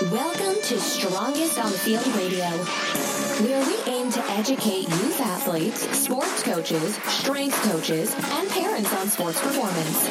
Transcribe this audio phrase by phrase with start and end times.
[0.00, 2.46] Welcome to Strongest on the Field Radio,
[3.44, 9.40] where we aim to educate youth athletes, sports coaches, strength coaches, and parents on sports
[9.40, 10.06] performance.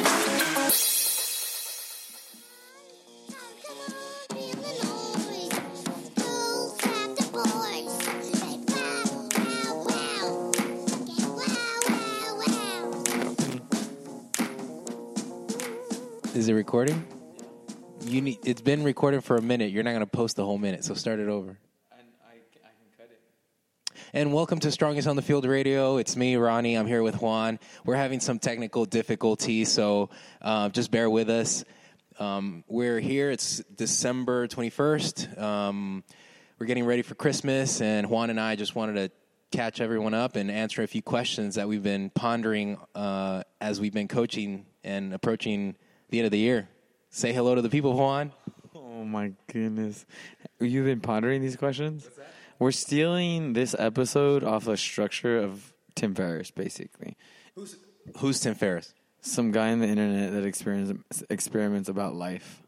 [16.34, 17.17] Is it recording?
[18.18, 18.40] You need.
[18.44, 19.70] It's been recorded for a minute.
[19.70, 21.50] You're not going to post the whole minute, so start it over.
[21.92, 23.20] And I can cut it.
[24.12, 25.98] And welcome to Strongest on the Field Radio.
[25.98, 26.74] It's me, Ronnie.
[26.74, 27.60] I'm here with Juan.
[27.84, 30.10] We're having some technical difficulties, so
[30.42, 31.64] uh, just bear with us.
[32.18, 33.30] Um, we're here.
[33.30, 35.40] It's December 21st.
[35.40, 36.02] Um,
[36.58, 40.34] we're getting ready for Christmas, and Juan and I just wanted to catch everyone up
[40.34, 45.14] and answer a few questions that we've been pondering uh, as we've been coaching and
[45.14, 45.76] approaching
[46.10, 46.68] the end of the year.
[47.18, 48.30] Say hello to the people, Juan.
[48.76, 50.06] Oh my goodness.
[50.60, 52.08] You've been pondering these questions?
[52.60, 57.16] We're stealing this episode off a structure of Tim Ferriss, basically.
[57.56, 57.74] Who's,
[58.18, 58.94] who's Tim Ferriss?
[59.20, 62.62] Some guy on the internet that experiments, experiments about life.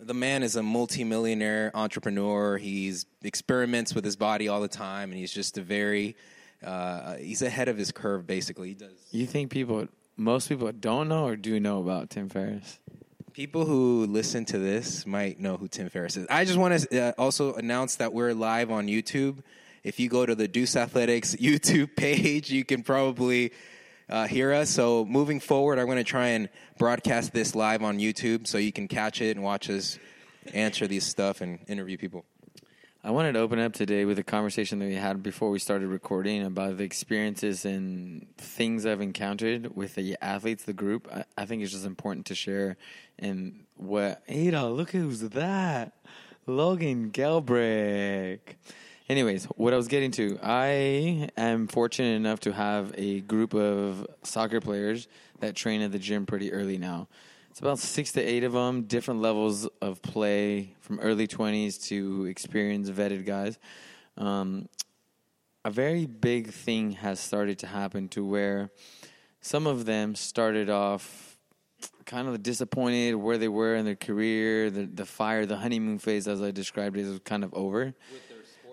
[0.00, 2.58] The man is a multimillionaire entrepreneur.
[2.58, 6.16] He's experiments with his body all the time, and he's just a very
[6.60, 8.26] uh, he's ahead of his curve.
[8.26, 8.90] Basically, he does.
[9.12, 9.86] You think people,
[10.16, 12.80] most people don't know or do know about Tim Ferriss?
[13.36, 16.26] People who listen to this might know who Tim Ferriss is.
[16.30, 19.42] I just want to uh, also announce that we're live on YouTube.
[19.84, 23.52] If you go to the Deuce Athletics YouTube page, you can probably
[24.08, 24.70] uh, hear us.
[24.70, 26.48] So moving forward, I'm going to try and
[26.78, 29.98] broadcast this live on YouTube so you can catch it and watch us
[30.54, 32.24] answer these stuff and interview people.
[33.06, 35.86] I wanted to open up today with a conversation that we had before we started
[35.86, 41.06] recording about the experiences and things I've encountered with the athletes, the group.
[41.14, 42.76] I, I think it's just important to share.
[43.16, 45.92] And what, Ada, look who's that.
[46.48, 48.40] Logan Gelbrich.
[49.08, 54.04] Anyways, what I was getting to, I am fortunate enough to have a group of
[54.24, 55.06] soccer players
[55.38, 57.06] that train at the gym pretty early now.
[57.56, 62.26] It's about six to eight of them, different levels of play, from early 20s to
[62.26, 63.58] experienced, vetted guys.
[64.18, 64.68] Um,
[65.64, 68.68] a very big thing has started to happen to where
[69.40, 71.38] some of them started off
[72.04, 74.68] kind of disappointed where they were in their career.
[74.70, 77.94] The, the fire, the honeymoon phase, as I described it, was kind of over.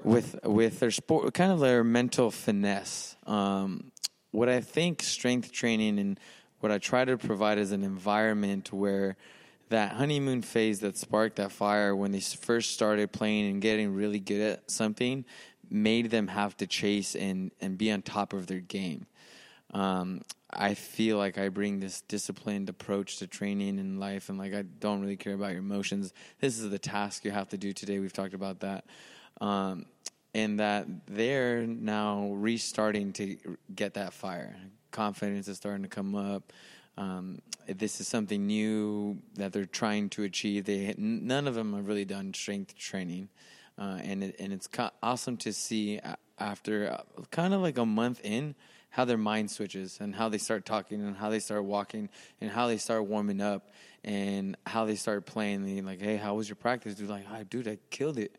[0.04, 3.16] With with their sport, kind of their mental finesse.
[3.26, 3.94] Um,
[4.32, 6.20] what I think strength training and
[6.64, 9.18] what I try to provide is an environment where
[9.68, 14.20] that honeymoon phase that sparked that fire when they first started playing and getting really
[14.20, 15.26] good at something
[15.70, 19.08] made them have to chase and, and be on top of their game.
[19.74, 20.22] Um,
[20.52, 24.62] I feel like I bring this disciplined approach to training in life, and like I
[24.62, 26.14] don't really care about your emotions.
[26.40, 28.00] This is the task you have to do today.
[28.00, 28.86] We've talked about that.
[29.42, 29.88] Um,
[30.34, 34.56] and that they're now restarting to get that fire
[34.94, 36.54] confidence is starting to come up.
[36.98, 40.64] Um, this is something new that they're trying to achieve.
[40.64, 43.30] They none of them have really done strength training,
[43.78, 44.70] uh, and it, and it's
[45.02, 46.00] awesome to see
[46.40, 48.56] after uh, kind of like a month in
[48.94, 52.52] how their mind switches and how they start talking and how they start walking and
[52.52, 53.72] how they start warming up
[54.04, 55.68] and how they start playing.
[55.68, 56.94] And like, hey, how was your practice?
[56.94, 58.38] Dude, like, oh, dude, I killed it.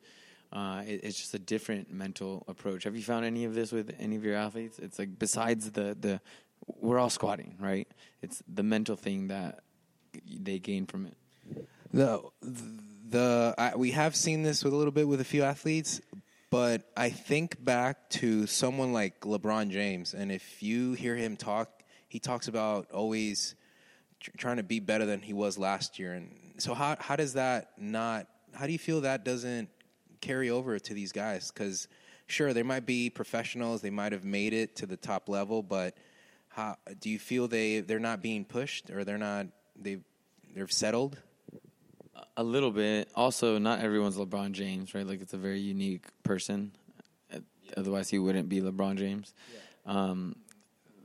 [0.52, 2.84] Uh, it, it's just a different mental approach.
[2.84, 4.78] Have you found any of this with any of your athletes?
[4.78, 6.20] It's like besides the the
[6.66, 7.88] we're all squatting, right?
[8.22, 9.60] It's the mental thing that
[10.28, 11.16] they gain from it.
[11.92, 12.22] The
[13.08, 16.00] the I, we have seen this with a little bit with a few athletes,
[16.50, 21.82] but I think back to someone like LeBron James, and if you hear him talk,
[22.08, 23.54] he talks about always
[24.20, 26.12] tr- trying to be better than he was last year.
[26.12, 28.26] And so, how how does that not?
[28.52, 29.68] How do you feel that doesn't
[30.20, 31.50] carry over to these guys?
[31.50, 31.88] Because
[32.26, 35.96] sure, they might be professionals, they might have made it to the top level, but
[36.54, 39.98] how do you feel they they're not being pushed or they're not they
[40.54, 41.18] they're settled?
[42.36, 43.08] A little bit.
[43.14, 45.06] Also, not everyone's LeBron James, right?
[45.06, 46.72] Like it's a very unique person.
[47.32, 47.40] Yeah.
[47.76, 49.34] Otherwise, he wouldn't be LeBron James.
[49.52, 49.92] Yeah.
[49.92, 50.36] Um,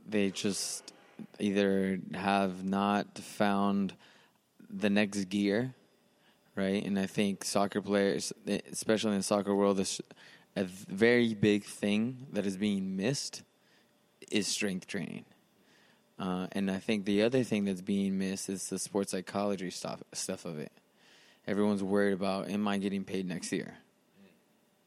[0.08, 0.92] they just
[1.38, 3.94] either have not found
[4.68, 5.74] the next gear,
[6.56, 6.84] right?
[6.84, 8.32] And I think soccer players,
[8.70, 10.00] especially in the soccer world, is
[10.56, 13.42] a very big thing that is being missed
[14.30, 15.24] is strength training.
[16.20, 20.02] Uh, and I think the other thing that's being missed is the sports psychology stuff
[20.12, 20.70] stuff of it.
[21.46, 23.74] Everyone's worried about am I getting paid next year,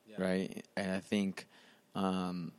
[0.06, 0.24] yeah.
[0.24, 0.66] right?
[0.78, 1.48] And I think
[1.96, 2.52] um,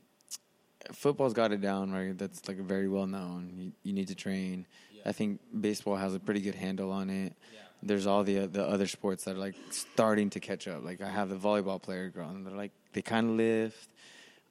[0.92, 2.18] football's got it down, right?
[2.18, 3.52] That's like very well known.
[3.56, 4.66] You, you need to train.
[4.92, 5.02] Yeah.
[5.06, 7.32] I think baseball has a pretty good handle on it.
[7.52, 7.60] Yeah.
[7.80, 10.82] there's all the the other sports that are like starting to catch up.
[10.82, 13.88] Like I have the volleyball player girl, and they're like they kind of lift,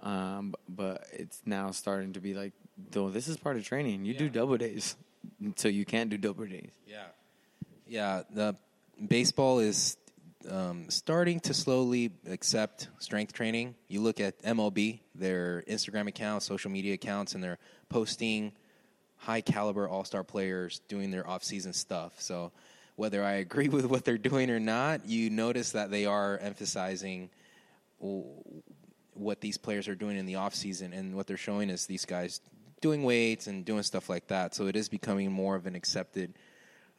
[0.01, 2.53] um, but it's now starting to be like,
[2.91, 4.05] though this is part of training.
[4.05, 4.95] You do double days,
[5.55, 6.71] so you can't do double days.
[6.87, 7.05] Yeah,
[7.87, 8.23] yeah.
[8.29, 8.55] The
[9.07, 9.97] baseball is
[10.49, 13.75] um, starting to slowly accept strength training.
[13.87, 17.59] You look at MLB, their Instagram accounts, social media accounts, and they're
[17.89, 18.53] posting
[19.17, 22.13] high caliber all star players doing their off season stuff.
[22.19, 22.51] So
[22.95, 27.29] whether I agree with what they're doing or not, you notice that they are emphasizing
[29.13, 32.05] what these players are doing in the off season, and what they're showing is these
[32.05, 32.41] guys
[32.83, 34.53] doing weights and doing stuff like that.
[34.53, 36.33] So it is becoming more of an accepted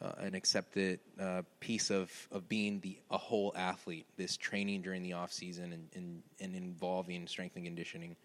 [0.02, 4.06] uh, an accepted uh, piece of, of being the a whole athlete.
[4.16, 8.16] This training during the off season and, and, and involving strength and conditioning.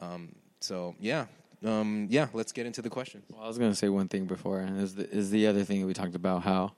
[0.00, 1.26] Um, so yeah,
[1.64, 2.26] um, yeah.
[2.32, 3.22] Let's get into the question.
[3.30, 5.80] Well, I was going to say one thing before, is the, is the other thing
[5.80, 6.72] that we talked about how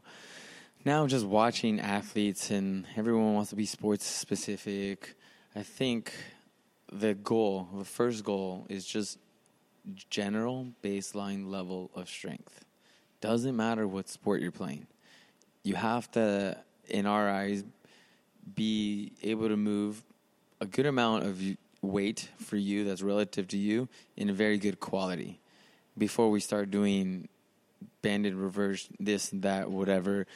[0.85, 5.17] now just watching athletes and everyone wants to be sports specific.
[5.57, 6.13] I think
[6.93, 9.19] the goal, the first goal, is just
[10.11, 12.65] general baseline level of strength
[13.21, 14.87] doesn't matter what sport you're playing.
[15.63, 16.57] You have to,
[16.89, 17.65] in our eyes,
[18.55, 20.03] be able to move
[20.61, 21.41] a good amount of
[21.83, 25.41] weight for you that's relative to you in a very good quality
[25.97, 27.29] before we start doing
[28.03, 30.27] banded reverse this that whatever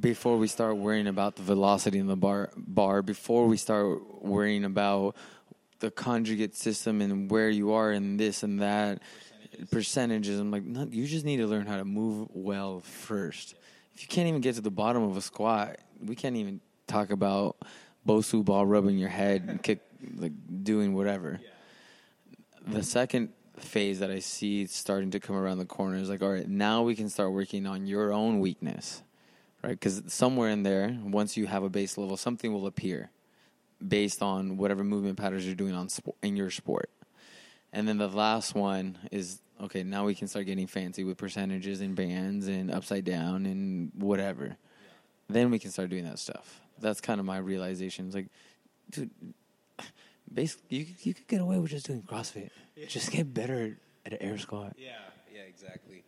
[0.00, 4.64] before we start worrying about the velocity in the bar bar before we start worrying
[4.64, 5.14] about
[5.80, 9.00] the conjugate system and where you are in this and that
[9.70, 10.38] percentages.
[10.38, 13.54] I'm like, no, you just need to learn how to move well first.
[13.94, 17.10] If you can't even get to the bottom of a squat, we can't even talk
[17.10, 17.56] about
[18.06, 19.80] Bosu ball rubbing your head and kick,
[20.16, 20.32] like
[20.62, 21.40] doing whatever.
[22.66, 26.30] The second phase that I see starting to come around the corner is like, all
[26.30, 29.02] right, now we can start working on your own weakness,
[29.62, 29.70] right?
[29.70, 33.10] Because somewhere in there, once you have a base level, something will appear
[33.86, 36.90] based on whatever movement patterns you're doing on sport, in your sport.
[37.72, 41.80] And then the last one is okay, now we can start getting fancy with percentages
[41.80, 44.44] and bands and upside down and whatever.
[44.46, 44.54] Yeah.
[45.28, 46.60] Then we can start doing that stuff.
[46.78, 48.06] That's kind of my realization.
[48.06, 48.28] It's like,
[48.90, 49.10] dude,
[50.32, 52.50] basically, you you could get away with just doing CrossFit.
[52.76, 52.86] Yeah.
[52.86, 54.74] Just get better at an air squat.
[54.78, 54.90] Yeah,
[55.34, 56.04] yeah, exactly.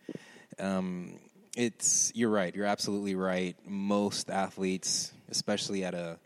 [0.59, 1.19] Um,
[1.55, 2.55] it's you're right.
[2.55, 3.55] You're absolutely right.
[3.65, 6.19] Most athletes, especially at a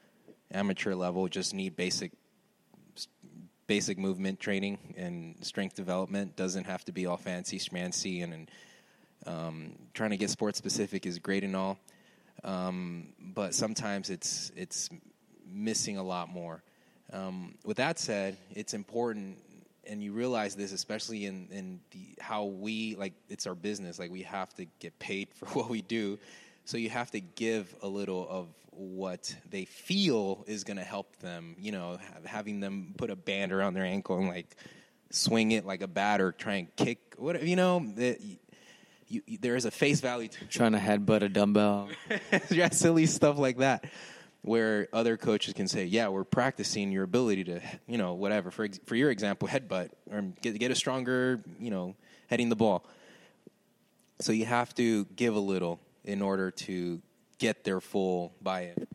[0.53, 2.11] amateur level, just need basic
[3.65, 6.35] basic movement training and strength development.
[6.35, 8.51] Doesn't have to be all fancy schmancy and, and
[9.25, 11.77] um, trying to get sport specific is great and all
[12.44, 14.89] um, but sometimes it's it's
[15.51, 16.61] missing a lot more.
[17.11, 19.38] Um, with that said it's important
[19.85, 24.09] and you realize this especially in, in the, how we like it's our business like
[24.11, 26.19] we have to get paid for what we do.
[26.65, 31.18] So you have to give a little of what they feel is going to help
[31.18, 31.56] them.
[31.60, 34.56] You know, having them put a band around their ankle and like
[35.10, 37.16] swing it like a bat or try and kick.
[37.18, 37.46] whatever.
[37.46, 38.22] you know, it,
[39.08, 41.90] you, you, there is a face value to trying to headbutt a dumbbell.
[42.50, 43.86] yeah, silly stuff like that.
[44.42, 48.68] Where other coaches can say, "Yeah, we're practicing your ability to, you know, whatever." For
[48.86, 51.96] for your example, headbutt or get get a stronger, you know,
[52.28, 52.86] heading the ball.
[54.20, 57.02] So you have to give a little in order to
[57.44, 58.88] get their full buy-in?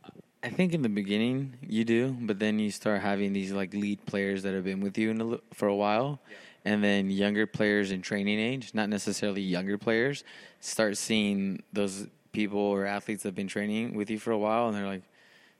[0.42, 4.04] I think in the beginning you do, but then you start having these like lead
[4.06, 6.72] players that have been with you a, for a while, yeah.
[6.72, 10.24] and then younger players in training age, not necessarily younger players,
[10.60, 14.68] start seeing those people or athletes that have been training with you for a while,
[14.68, 15.02] and they're like,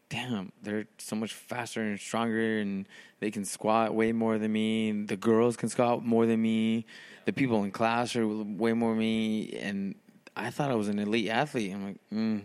[0.09, 2.87] "Damn, they're so much faster and stronger, and
[3.21, 4.93] they can squat way more than me.
[4.93, 6.87] The girls can squat more than me.
[7.27, 9.97] The people in class are way more than me, and
[10.37, 11.73] I thought I was an elite athlete.
[11.75, 12.43] I'm like, mm,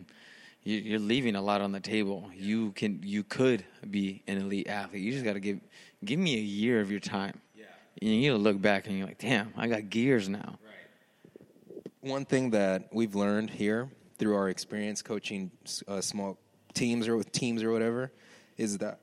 [0.64, 2.30] you're leaving a lot on the table.
[2.34, 5.02] You can, you could be an elite athlete.
[5.02, 5.60] You just got to give,
[6.04, 7.40] give me a year of your time.
[7.56, 7.66] Yeah.
[8.02, 10.58] You need to look back and you're like, damn, I got gears now.
[10.64, 11.84] Right.
[12.02, 15.52] One thing that we've learned here through our experience coaching
[15.88, 16.38] uh, small
[16.74, 18.12] teams or with teams or whatever
[18.58, 19.00] is that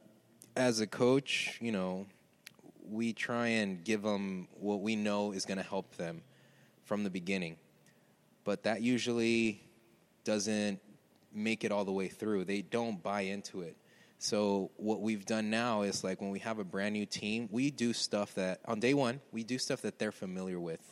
[0.56, 2.06] as a coach, you know,
[2.88, 6.22] we try and give them what we know is going to help them
[6.84, 7.56] from the beginning
[8.44, 9.62] but that usually
[10.24, 10.80] doesn't
[11.32, 12.44] make it all the way through.
[12.44, 13.76] They don't buy into it.
[14.18, 17.70] So what we've done now is like when we have a brand new team, we
[17.70, 20.82] do stuff that on day one we do stuff that they're familiar with,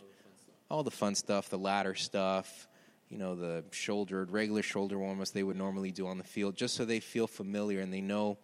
[0.70, 2.66] all the fun stuff, the ladder stuff,
[3.10, 6.74] you know, the shouldered regular shoulder warm-ups they would normally do on the field, just
[6.74, 8.38] so they feel familiar and they know.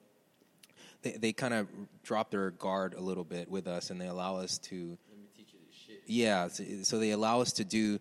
[1.00, 1.68] They they kind of
[2.02, 4.98] drop their guard a little bit with us, and they allow us to.
[5.10, 6.02] Let me teach you this shit.
[6.06, 6.48] Yeah,
[6.82, 8.00] so they allow us to do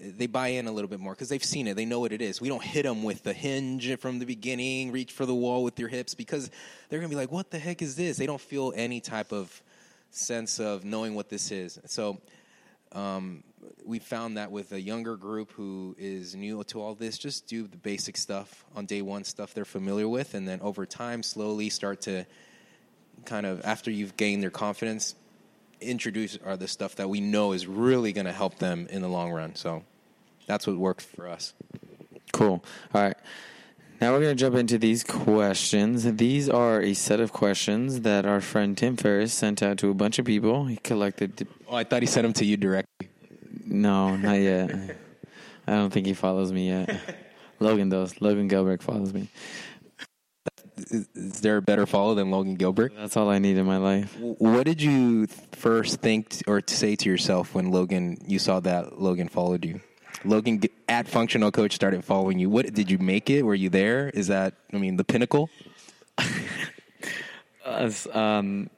[0.00, 1.74] they buy in a little bit more because they've seen it.
[1.74, 2.40] They know what it is.
[2.40, 5.78] We don't hit them with the hinge from the beginning, reach for the wall with
[5.78, 6.50] your hips because
[6.88, 9.62] they're gonna be like, "What the heck is this?" They don't feel any type of
[10.10, 11.78] sense of knowing what this is.
[11.86, 12.20] So
[12.92, 13.42] um,
[13.84, 17.66] we found that with a younger group who is new to all this, just do
[17.66, 21.70] the basic stuff on day one, stuff they're familiar with, and then over time, slowly
[21.70, 22.26] start to
[23.24, 25.14] kind of after you've gained their confidence,
[25.82, 29.08] introduce are the stuff that we know is really going to help them in the
[29.08, 29.54] long run.
[29.54, 29.84] So
[30.46, 31.54] that's what worked for us.
[32.32, 32.64] Cool.
[32.94, 33.16] All right.
[34.00, 36.16] Now we're going to jump into these questions.
[36.16, 39.94] These are a set of questions that our friend Tim Ferriss sent out to a
[39.94, 40.66] bunch of people.
[40.66, 41.46] He collected.
[41.68, 43.10] Oh, I thought he sent them to you directly.
[43.64, 44.96] No, not yet.
[45.68, 47.00] I don't think he follows me yet.
[47.60, 48.20] Logan does.
[48.20, 49.28] Logan Gelbrich follows me.
[50.76, 51.06] Is,
[51.40, 52.96] there a better follow than Logan Gelbrich?
[52.96, 54.16] That's all I need in my life.
[54.18, 59.28] What did you first think or say to yourself when Logan you saw that Logan
[59.28, 59.80] followed you?
[60.24, 62.48] Logan at functional coach started following you.
[62.48, 63.42] What did you make it?
[63.42, 64.08] Were you there?
[64.10, 65.50] Is that I mean the pinnacle?
[67.64, 68.70] As, um,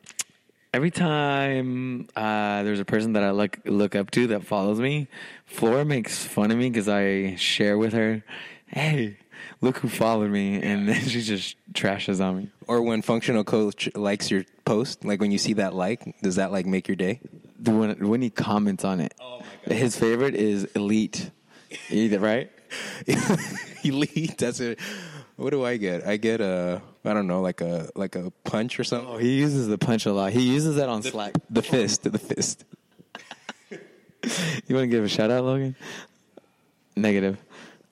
[0.72, 5.08] every time uh, there's a person that I look look up to that follows me,
[5.46, 8.24] Flora makes fun of me because I share with her,
[8.66, 9.18] "Hey,
[9.60, 12.50] look who followed me," and then she just trashes on me.
[12.66, 16.52] Or when functional coach likes your post, like when you see that like, does that
[16.52, 17.20] like make your day?
[17.58, 21.30] The when when he comments on it, oh his favorite is elite.
[21.90, 22.50] Either right?
[23.84, 24.38] Elite.
[24.38, 24.78] That's it.
[25.36, 26.06] What do I get?
[26.06, 29.08] I get a I don't know, like a like a punch or something.
[29.08, 30.32] Oh, he uses the punch a lot.
[30.32, 31.34] He uses that on Slack.
[31.50, 32.64] The fist, the fist.
[34.66, 35.76] You want to give a shout out, Logan?
[36.96, 37.36] Negative.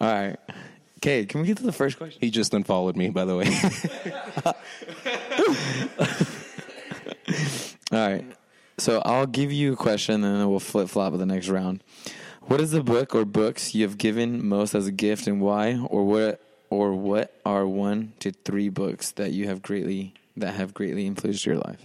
[0.01, 0.39] All right.
[1.03, 2.21] Okay, can we get to the first question?
[2.21, 3.47] He just unfollowed me, by the way.
[7.93, 8.25] All right.
[8.79, 11.83] So I'll give you a question and then we'll flip flop with the next round.
[12.43, 15.77] What is the book or books you have given most as a gift and why?
[15.91, 16.41] Or what
[16.71, 21.45] or what are one to three books that you have greatly that have greatly influenced
[21.45, 21.85] your life?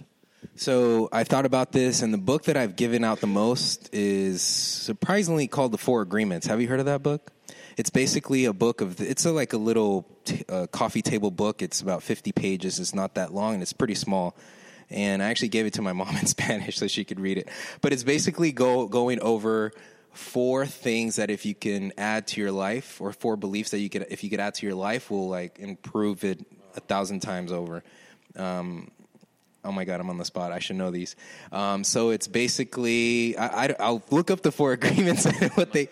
[0.54, 4.42] So I thought about this, and the book that I've given out the most is
[4.42, 6.46] surprisingly called The Four Agreements.
[6.46, 7.32] Have you heard of that book?
[7.78, 9.00] It's basically a book of.
[9.00, 11.62] It's a, like a little t- uh, coffee table book.
[11.62, 12.80] It's about fifty pages.
[12.80, 14.36] It's not that long, and it's pretty small.
[14.90, 17.48] And I actually gave it to my mom in Spanish so she could read it.
[17.80, 19.72] But it's basically go going over
[20.12, 23.88] four things that if you can add to your life, or four beliefs that you
[23.88, 26.44] could, if you could add to your life, will like improve it
[26.74, 27.84] a thousand times over.
[28.34, 28.90] Um,
[29.64, 30.52] Oh my god, I'm on the spot.
[30.52, 31.16] I should know these.
[31.50, 35.88] Um, so it's basically I, will look up the four agreements and what they.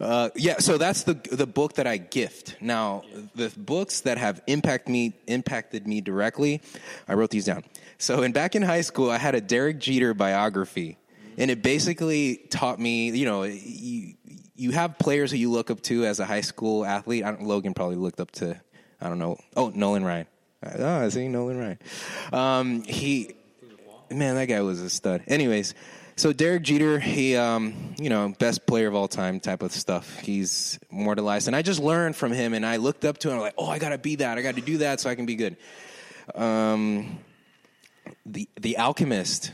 [0.00, 2.56] Uh, yeah, so that's the the book that I gift.
[2.60, 3.04] Now,
[3.34, 6.62] the books that have impact me impacted me directly,
[7.06, 7.64] I wrote these down.
[7.98, 10.96] So, in back in high school, I had a Derek Jeter biography,
[11.36, 14.14] and it basically taught me, you know, you
[14.56, 17.24] you have players who you look up to as a high school athlete.
[17.24, 18.58] I don't, Logan probably looked up to,
[19.02, 20.26] I don't know, oh Nolan Ryan.
[20.62, 21.78] Oh, I see Nolan Ryan.
[22.32, 23.34] Um, he,
[24.10, 25.22] man, that guy was a stud.
[25.26, 25.74] Anyways,
[26.20, 30.18] so Derek Jeter, he, um, you know, best player of all time type of stuff.
[30.18, 33.32] He's immortalized, and I just learned from him, and I looked up to him.
[33.32, 34.36] And I'm like, oh, I got to be that.
[34.36, 35.56] I got to do that so I can be good.
[36.34, 37.20] Um,
[38.26, 39.52] the The Alchemist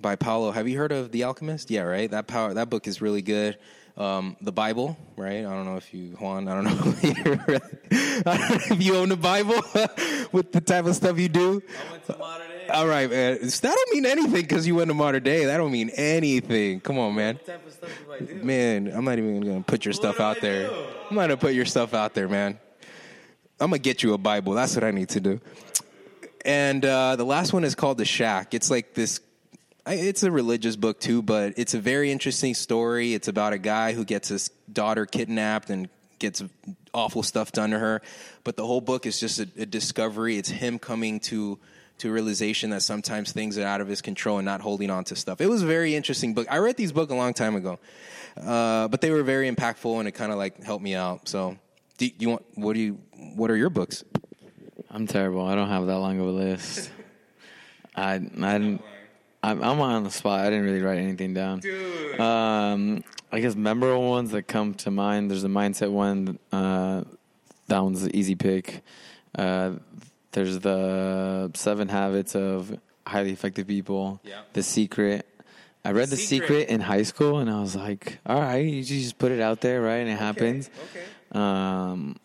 [0.00, 0.50] by Paulo.
[0.50, 1.70] Have you heard of The Alchemist?
[1.70, 2.10] Yeah, right.
[2.10, 2.52] That power.
[2.52, 3.56] That book is really good.
[3.96, 5.38] Um, the Bible, right?
[5.38, 6.48] I don't know if you, Juan.
[6.48, 6.70] I don't know.
[8.26, 9.54] I don't know if you own the Bible
[10.32, 11.62] with the type of stuff you do.
[12.70, 13.10] I went to modern day.
[13.10, 13.38] All right, man.
[13.40, 15.44] That don't mean anything because you went to modern day.
[15.46, 16.80] That don't mean anything.
[16.80, 17.36] Come on, man.
[17.36, 18.44] What type of stuff do I do?
[18.44, 20.70] Man, I'm not even gonna put your stuff out there.
[21.10, 22.58] I'm not gonna put your stuff out there, man.
[23.60, 24.54] I'm gonna get you a Bible.
[24.54, 25.40] That's what I need to do.
[26.44, 28.54] And uh, the last one is called The Shack.
[28.54, 29.20] It's like this.
[29.86, 33.14] It's a religious book too, but it's a very interesting story.
[33.14, 36.42] It's about a guy who gets his daughter kidnapped and gets
[36.92, 38.02] awful stuff done to her.
[38.44, 40.36] But the whole book is just a, a discovery.
[40.36, 41.58] It's him coming to
[41.98, 45.16] to realization that sometimes things are out of his control and not holding on to
[45.16, 45.40] stuff.
[45.40, 46.46] It was a very interesting book.
[46.50, 47.78] I read these book a long time ago,
[48.36, 51.28] uh, but they were very impactful and it kind of like helped me out.
[51.28, 51.56] So,
[51.98, 52.44] do you want?
[52.54, 53.00] What do you?
[53.34, 54.04] What are your books?
[54.90, 55.46] I'm terrible.
[55.46, 56.90] I don't have that long of a list.
[57.96, 58.82] I I didn't.
[59.42, 60.40] I'm, I'm on the spot.
[60.40, 61.60] I didn't really write anything down.
[62.18, 65.30] Um, I guess memorable ones that come to mind.
[65.30, 66.38] There's a mindset one.
[66.50, 67.04] Uh,
[67.68, 68.82] that one's the easy pick.
[69.36, 69.74] Uh,
[70.32, 74.20] there's the seven habits of highly effective people.
[74.24, 74.40] Yeah.
[74.52, 75.26] The secret.
[75.84, 76.48] I read the Secret.
[76.48, 79.60] secret in high school, and I was like, "All right, you just put it out
[79.62, 81.04] there, right, and it happens." Okay.
[81.32, 82.16] Um,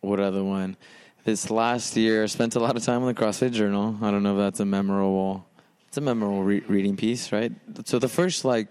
[0.00, 0.76] what other one?
[1.24, 3.98] This last year, I spent a lot of time on the CrossFit Journal.
[4.00, 5.44] I don't know if that's a memorable.
[5.88, 7.52] It's a memorable re- reading piece, right?
[7.84, 8.68] So the first like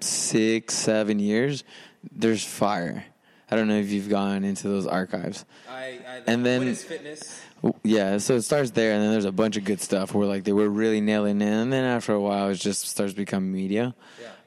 [0.00, 1.64] six, seven years,
[2.12, 3.04] there's fire.
[3.50, 5.44] I don't know if you've gone into those archives.
[5.68, 7.40] I, I, And then- fitness?
[7.82, 10.44] Yeah, so it starts there, and then there's a bunch of good stuff where like
[10.44, 13.94] they were really nailing it, and then after a while, it just starts becoming media.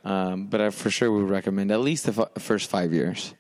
[0.04, 3.34] Um, but I for sure would recommend at least the f- first five years.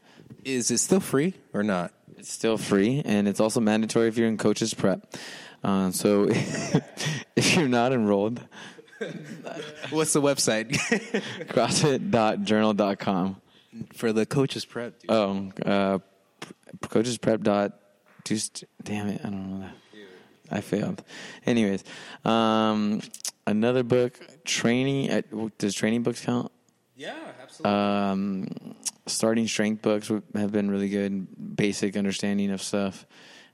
[0.43, 1.93] Is it still free or not?
[2.17, 5.15] It's still free, and it's also mandatory if you're in coaches prep.
[5.63, 6.27] Um, so
[7.35, 8.41] if you're not enrolled,
[9.89, 10.71] What's the website
[11.49, 13.41] CrossFit.journal.com.
[13.93, 14.99] for the coaches prep?
[14.99, 15.11] Dude?
[15.11, 15.99] Oh, uh,
[16.89, 17.17] coaches
[18.27, 18.37] prep dot.
[18.37, 19.75] Just damn it, I don't know that.
[20.49, 21.03] I failed.
[21.45, 21.83] Anyways,
[22.23, 23.01] um,
[23.45, 25.11] another book, training.
[25.11, 25.21] uh,
[25.57, 26.51] Does training books count?
[26.95, 27.71] yeah, absolutely.
[27.71, 28.75] Um,
[29.07, 31.27] starting strength books have been really good.
[31.57, 33.05] Basic understanding of stuff.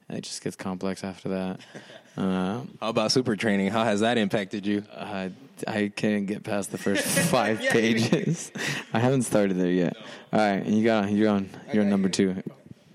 [0.10, 1.60] And it just gets complex after that.
[2.16, 3.72] Uh, How about super training?
[3.72, 4.84] How has that impacted you?
[4.96, 5.32] I,
[5.68, 8.52] I can't get past the first five pages.
[8.94, 9.98] I haven't started there yet.
[10.32, 11.50] All right, you got you're on.
[11.74, 12.44] You're on number two.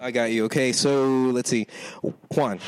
[0.01, 0.45] I got you.
[0.45, 1.67] Okay, so let's see.
[2.33, 2.61] Juan,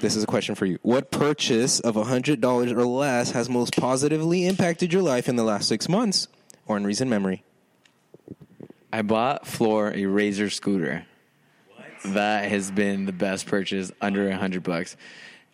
[0.00, 0.78] this is a question for you.
[0.82, 5.68] What purchase of $100 or less has most positively impacted your life in the last
[5.68, 6.26] six months
[6.66, 7.44] or in recent memory?
[8.92, 11.06] I bought Flora a Razor scooter.
[12.06, 14.96] That has been the best purchase under a hundred bucks.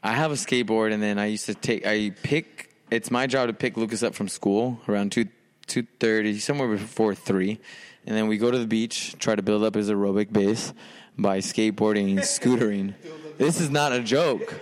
[0.02, 1.86] I have a skateboard, and then I used to take.
[1.86, 2.74] I pick.
[2.90, 5.28] It's my job to pick Lucas up from school around two
[5.66, 7.58] two thirty, somewhere before three,
[8.06, 10.74] and then we go to the beach, try to build up his aerobic base
[11.18, 12.94] by skateboarding and scootering.
[13.38, 14.60] This is not a joke.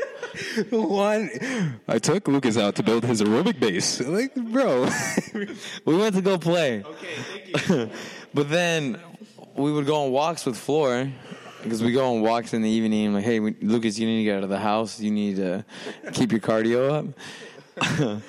[0.71, 1.31] Juan,
[1.89, 4.01] I took Lucas out to build his aerobic base.
[4.01, 4.89] Like, bro.
[5.85, 6.83] We went to go play.
[6.85, 7.91] Okay, thank you.
[8.35, 9.01] but then
[9.57, 11.11] we would go on walks with Flora
[11.63, 13.09] because we go on walks in the evening.
[13.09, 15.01] I'm like, hey, we, Lucas, you need to get out of the house.
[15.01, 15.65] You need to
[16.13, 18.21] keep your cardio up.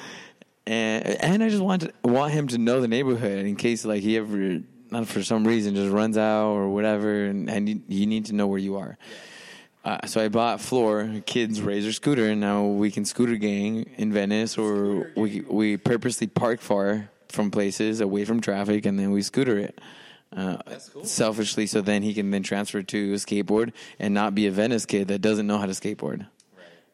[0.68, 4.02] and and I just want to, want him to know the neighborhood in case like
[4.02, 4.60] he ever
[4.92, 8.34] not for some reason just runs out or whatever, and, and you, you need to
[8.34, 8.98] know where you are.
[9.84, 14.14] Uh, so I bought Floor kids razor scooter, and now we can scooter gang in
[14.14, 19.22] Venice, or we we purposely park far from places, away from traffic, and then we
[19.24, 19.80] scooter it.
[20.36, 20.58] Uh,
[21.04, 24.86] Selfishly, so then he can then transfer to a skateboard and not be a Venice
[24.86, 26.26] kid that doesn't know how to skateboard.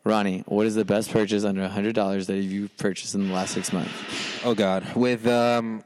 [0.04, 3.54] Ronnie, what is the best purchase under hundred dollars that you've purchased in the last
[3.54, 3.92] six months?
[4.46, 5.84] Oh God, with um,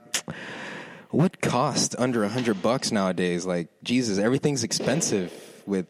[1.12, 3.46] what cost under a hundred bucks nowadays?
[3.46, 5.32] Like Jesus, everything's expensive
[5.66, 5.88] with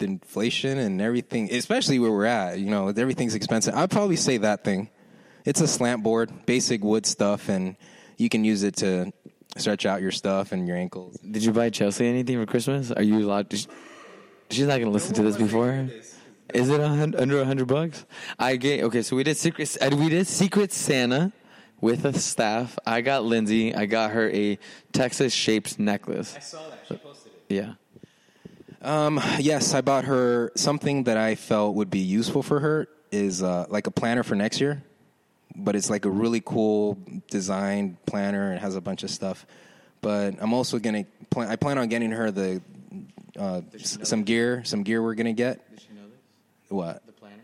[0.00, 1.52] inflation and everything.
[1.52, 3.74] Especially where we're at, you know, everything's expensive.
[3.74, 4.88] I'd probably say that thing.
[5.44, 7.76] It's a slant board, basic wood stuff, and
[8.16, 9.12] you can use it to
[9.56, 11.16] stretch out your stuff and your ankles.
[11.18, 12.90] Did you buy Chelsea anything for Christmas?
[12.90, 13.50] Are you allowed?
[13.50, 13.56] To,
[14.50, 15.88] she's not going to listen to this before.
[16.52, 18.04] Is it a hun- under a hundred bucks?
[18.38, 19.02] I get okay.
[19.02, 19.76] So we did secret.
[19.80, 21.32] uh, We did Secret Santa
[21.80, 22.78] with a staff.
[22.86, 23.74] I got Lindsay.
[23.74, 24.58] I got her a
[24.92, 26.34] Texas shaped necklace.
[26.36, 26.80] I saw that.
[26.88, 27.54] She posted it.
[27.54, 27.72] Yeah.
[28.82, 33.42] Um, yes, I bought her something that I felt would be useful for her is
[33.42, 34.82] uh, like a planner for next year,
[35.54, 36.96] but it's like a really cool
[37.30, 38.54] design planner.
[38.54, 39.44] It has a bunch of stuff,
[40.00, 41.50] but I'm also gonna plan.
[41.50, 42.62] I plan on getting her the
[43.38, 44.62] uh, s- some gear.
[44.64, 45.68] Some gear we're gonna get.
[45.70, 46.70] Did she know this?
[46.70, 47.04] What?
[47.04, 47.42] The planner.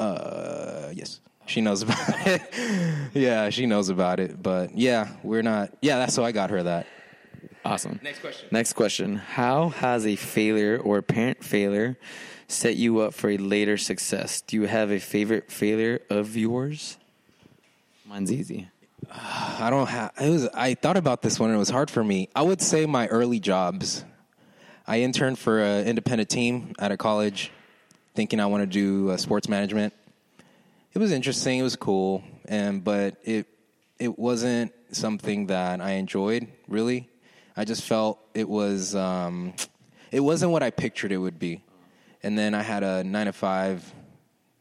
[0.00, 2.42] Uh, yes, she knows about it.
[3.14, 4.42] yeah, she knows about it.
[4.42, 5.72] But yeah, we're not.
[5.80, 6.86] Yeah, that's so I got her that.
[7.64, 7.98] Awesome.
[8.02, 8.48] Next question.
[8.52, 9.16] Next question.
[9.16, 11.96] How has a failure or apparent failure
[12.46, 14.40] set you up for a later success?
[14.40, 16.96] Do you have a favorite failure of yours?
[18.06, 18.68] Mine's easy.
[19.10, 20.12] I don't have.
[20.20, 20.48] It was.
[20.48, 21.50] I thought about this one.
[21.50, 22.28] and It was hard for me.
[22.34, 24.04] I would say my early jobs.
[24.86, 27.50] I interned for an independent team at a college,
[28.14, 29.92] thinking I want to do uh, sports management.
[30.96, 31.58] It was interesting.
[31.58, 33.46] It was cool, and but it
[33.98, 37.10] it wasn't something that I enjoyed really.
[37.54, 39.52] I just felt it was um,
[40.10, 41.62] it wasn't what I pictured it would be.
[42.22, 43.84] And then I had a nine to five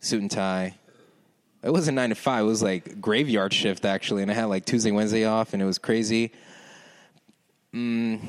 [0.02, 0.76] suit and tie.
[1.64, 2.44] It wasn't nine to five.
[2.44, 5.66] It was like graveyard shift actually, and I had like Tuesday, Wednesday off, and it
[5.66, 6.34] was crazy.
[7.74, 8.20] Mm,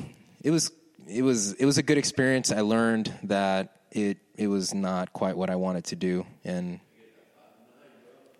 [0.41, 0.71] it was
[1.09, 2.53] it was it was a good experience.
[2.53, 6.79] I learned that it it was not quite what I wanted to do, and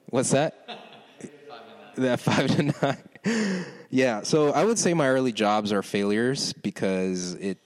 [0.09, 0.67] what's that?
[1.95, 3.65] that five to nine.
[3.89, 7.57] yeah, so I would say my early jobs are failures because it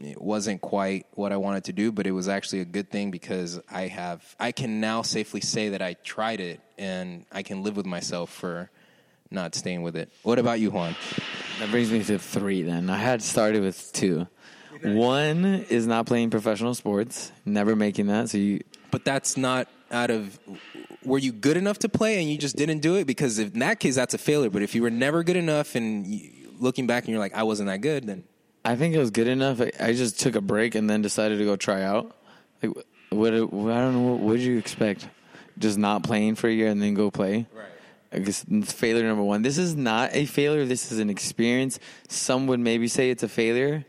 [0.00, 3.10] it wasn't quite what I wanted to do, but it was actually a good thing
[3.10, 7.62] because I have I can now safely say that I tried it and I can
[7.62, 8.70] live with myself for
[9.30, 10.10] not staying with it.
[10.22, 10.94] What about you, Juan?
[11.58, 12.90] That brings me to three then.
[12.90, 14.26] I had started with two.
[14.82, 18.30] One is not playing professional sports, never making that.
[18.30, 20.38] So you, But that's not out of
[21.04, 23.60] were you good enough to play and you just didn't do it because if, in
[23.60, 26.86] that case that's a failure, but if you were never good enough and you, looking
[26.86, 28.24] back and you're like I wasn't that good then
[28.64, 29.60] I think it was good enough.
[29.60, 32.16] I, I just took a break and then decided to go try out.
[32.62, 32.76] Like,
[33.10, 33.34] what?
[33.34, 34.12] I don't know.
[34.12, 35.08] What would you expect?
[35.58, 37.46] Just not playing for a year and then go play.
[37.52, 37.66] Right.
[38.12, 39.42] I guess failure number one.
[39.42, 40.64] This is not a failure.
[40.64, 41.78] This is an experience.
[42.08, 43.84] Some would maybe say it's a failure,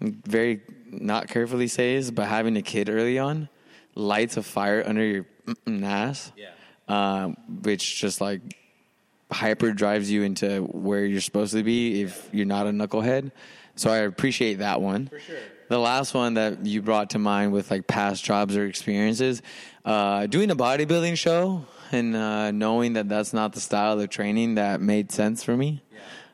[0.00, 3.48] and very not carefully say says, but having a kid early on
[3.98, 5.26] lights a fire under your
[5.82, 6.32] ass.
[6.36, 6.50] Yeah.
[6.88, 8.40] Um, which just like
[9.30, 13.30] hyper drives you into where you're supposed to be if you're not a knucklehead.
[13.74, 15.08] So I appreciate that one.
[15.08, 15.36] For sure.
[15.68, 19.42] The last one that you brought to mind with like past jobs or experiences,
[19.84, 24.54] uh, doing a bodybuilding show and uh, knowing that that's not the style of training
[24.54, 25.82] that made sense for me.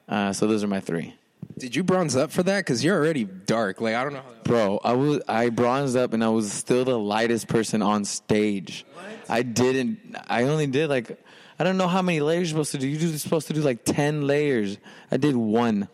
[0.08, 1.14] Uh, so those are my three.
[1.58, 2.58] Did you bronze up for that?
[2.58, 3.80] Because you're already dark.
[3.80, 4.20] Like I don't know.
[4.20, 8.04] How Bro, I was I bronzed up and I was still the lightest person on
[8.04, 8.84] stage.
[9.28, 10.16] I didn't.
[10.28, 11.18] I only did like
[11.58, 12.88] I don't know how many layers you're supposed to do.
[12.88, 14.78] You're supposed to do like ten layers.
[15.10, 15.88] I did one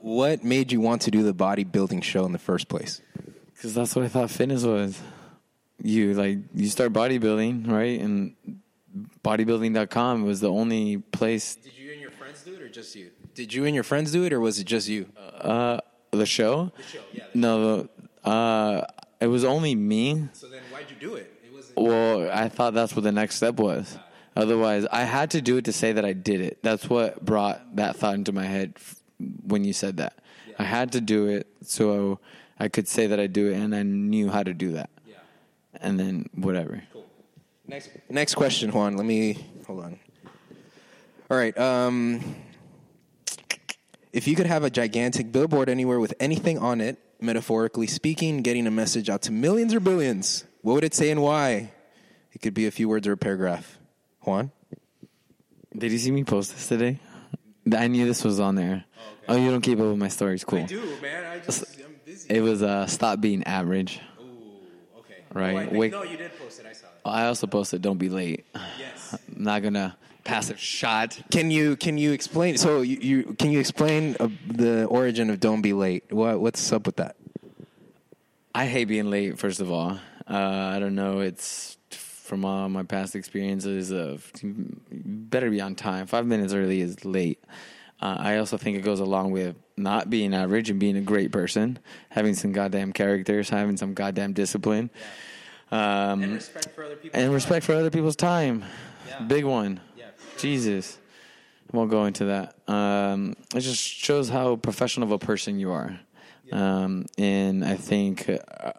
[0.00, 3.00] what made you want to do the bodybuilding show in the first place?
[3.54, 5.00] because that's what I thought fitness was.
[5.82, 8.34] You like you start bodybuilding right, and
[9.24, 11.56] bodybuilding.com was the only place.
[11.56, 13.10] Did you and your friends do it, or just you?
[13.36, 15.06] Did you and your friends do it, or was it just you?
[15.18, 15.78] Uh,
[16.10, 16.72] the show.
[16.74, 17.24] The show, yeah.
[17.34, 17.86] No,
[18.24, 18.80] uh,
[19.20, 20.28] it was only me.
[20.32, 21.30] So then, why'd you do it?
[21.44, 21.78] It wasn't.
[21.78, 23.98] Well, I thought that's what the next step was.
[24.34, 26.58] Otherwise, I had to do it to say that I did it.
[26.62, 28.96] That's what brought that thought into my head f-
[29.46, 30.14] when you said that.
[30.58, 32.18] I had to do it so
[32.58, 34.88] I could say that I do it, and I knew how to do that.
[35.06, 35.16] Yeah.
[35.74, 36.82] And then whatever.
[37.68, 38.96] Next, next question, Juan.
[38.96, 39.98] Let me hold on.
[41.30, 41.56] All right.
[41.58, 42.36] Um,
[44.16, 48.66] if you could have a gigantic billboard anywhere with anything on it, metaphorically speaking, getting
[48.66, 51.70] a message out to millions or billions, what would it say and why?
[52.32, 53.78] It could be a few words or a paragraph.
[54.22, 54.50] Juan.
[55.76, 56.98] Did you see me post this today?
[57.76, 58.84] I knew this was on there.
[59.28, 60.44] Oh, you don't keep up with my stories.
[60.44, 60.60] Cool.
[60.60, 61.24] I do, man.
[61.24, 62.34] I just I'm busy.
[62.34, 64.00] It was uh, stop being average.
[64.20, 65.24] Ooh, okay.
[65.34, 65.54] Right.
[65.54, 65.92] Oh, I think- Wait.
[65.92, 66.66] No, you did post it.
[66.66, 66.92] I saw it.
[67.04, 68.46] I also posted don't be late.
[68.78, 69.18] Yes.
[69.36, 69.98] I'm not gonna pass
[70.30, 71.18] a shot.
[71.30, 72.56] Can you can you explain?
[72.56, 76.04] So you, you can you explain uh, the origin of "Don't Be Late"?
[76.12, 77.16] What what's up with that?
[78.54, 79.38] I hate being late.
[79.38, 81.20] First of all, uh, I don't know.
[81.20, 84.30] It's from all my past experiences of
[84.90, 86.06] better be on time.
[86.06, 87.42] Five minutes early is late.
[88.00, 91.32] Uh, I also think it goes along with not being average and being a great
[91.32, 91.78] person,
[92.10, 94.90] having some goddamn characters, having some goddamn discipline,
[95.70, 97.28] um, and respect for other people.
[97.32, 98.64] respect for other people's time.
[99.08, 99.22] Yeah.
[99.22, 99.80] Big one.
[100.38, 100.98] Jesus.
[101.72, 102.54] I won't go into that.
[102.68, 105.98] Um, it just shows how professional of a person you are.
[106.52, 108.72] Um, and I think uh,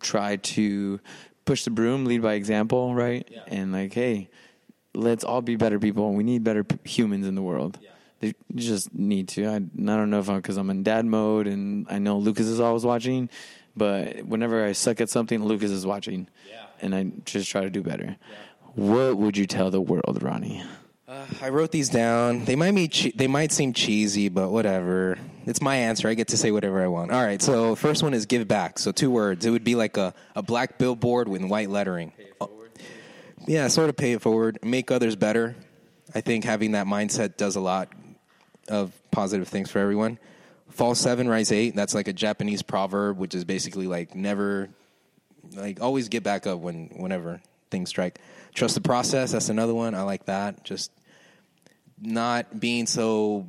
[0.00, 1.00] try to
[1.44, 3.26] push the broom, lead by example, right?
[3.30, 3.40] Yeah.
[3.48, 4.30] And like, hey,
[4.94, 6.12] let's all be better people.
[6.12, 7.78] We need better p- humans in the world.
[7.82, 7.90] Yeah.
[8.20, 9.46] They just need to.
[9.46, 12.46] I, I don't know if I'm because I'm in dad mode and I know Lucas
[12.46, 13.30] is always watching,
[13.76, 16.28] but whenever I suck at something, Lucas is watching.
[16.48, 16.66] Yeah.
[16.80, 18.16] And I just try to do better.
[18.74, 20.62] What would you tell the world, Ronnie?
[21.08, 22.44] Uh, I wrote these down.
[22.44, 25.16] They might be che- they might seem cheesy, but whatever.
[25.46, 26.06] It's my answer.
[26.06, 27.12] I get to say whatever I want.
[27.12, 27.40] All right.
[27.40, 28.78] So first one is give back.
[28.78, 29.46] So two words.
[29.46, 32.12] It would be like a, a black billboard with white lettering.
[32.42, 32.50] Oh,
[33.46, 34.58] yeah, sort of pay it forward.
[34.62, 35.56] Make others better.
[36.14, 37.88] I think having that mindset does a lot
[38.68, 40.18] of positive things for everyone.
[40.68, 41.74] Fall seven, rise eight.
[41.74, 44.68] That's like a Japanese proverb, which is basically like never,
[45.54, 47.40] like always get back up when whenever
[47.70, 48.20] things strike.
[48.52, 49.32] Trust the process.
[49.32, 49.94] That's another one.
[49.94, 50.64] I like that.
[50.64, 50.90] Just
[52.00, 53.46] not being so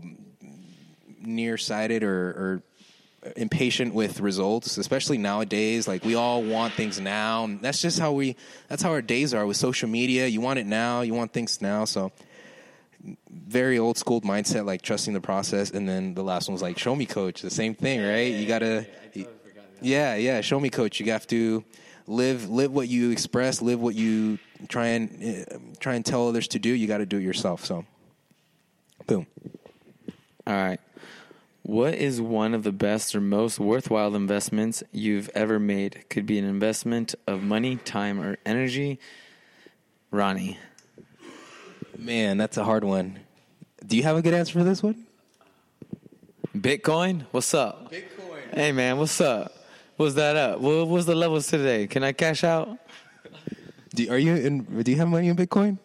[1.22, 2.64] nearsighted or, or
[3.36, 5.88] impatient with results, especially nowadays.
[5.88, 7.46] Like we all want things now.
[7.46, 8.36] And that's just how we.
[8.68, 10.28] That's how our days are with social media.
[10.28, 11.02] You want it now.
[11.02, 11.86] You want things now.
[11.86, 12.12] So
[13.30, 15.72] very old school mindset, like trusting the process.
[15.72, 17.42] And then the last one was like, show me, coach.
[17.42, 18.34] The same thing, right?
[18.34, 18.86] you gotta.
[19.82, 20.42] Yeah, yeah.
[20.42, 21.00] Show me, coach.
[21.00, 21.64] You have to
[22.06, 26.50] live live what you express, live what you try and uh, try and tell others
[26.50, 26.70] to do.
[26.70, 27.64] You got to do it yourself.
[27.66, 27.86] So,
[29.08, 29.28] boom.
[30.48, 30.80] All right.
[31.64, 36.06] What is one of the best or most worthwhile investments you've ever made?
[36.10, 39.00] Could be an investment of money, time, or energy.
[40.10, 40.58] Ronnie.
[41.98, 43.20] Man, that's a hard one.
[43.86, 45.06] Do you have a good answer for this one?
[46.56, 47.26] Bitcoin?
[47.32, 47.92] What's up?
[47.92, 48.54] Bitcoin.
[48.54, 49.54] Hey, man, what's up?
[49.98, 50.60] What's that up?
[50.60, 51.86] What was the levels today?
[51.86, 52.78] Can I cash out?
[53.94, 54.84] Do, are you in?
[54.84, 55.78] Do you have money in Bitcoin?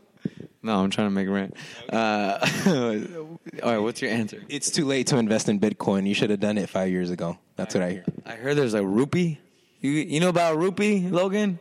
[0.64, 1.54] No, I'm trying to make rent.
[1.92, 2.38] Uh,
[3.62, 4.42] all right, what's your answer?
[4.48, 6.06] It's too late to invest in Bitcoin.
[6.08, 7.38] You should have done it five years ago.
[7.56, 8.04] That's what I hear.
[8.24, 9.38] I heard there's a rupee.
[9.82, 11.58] You you know about rupee, Logan?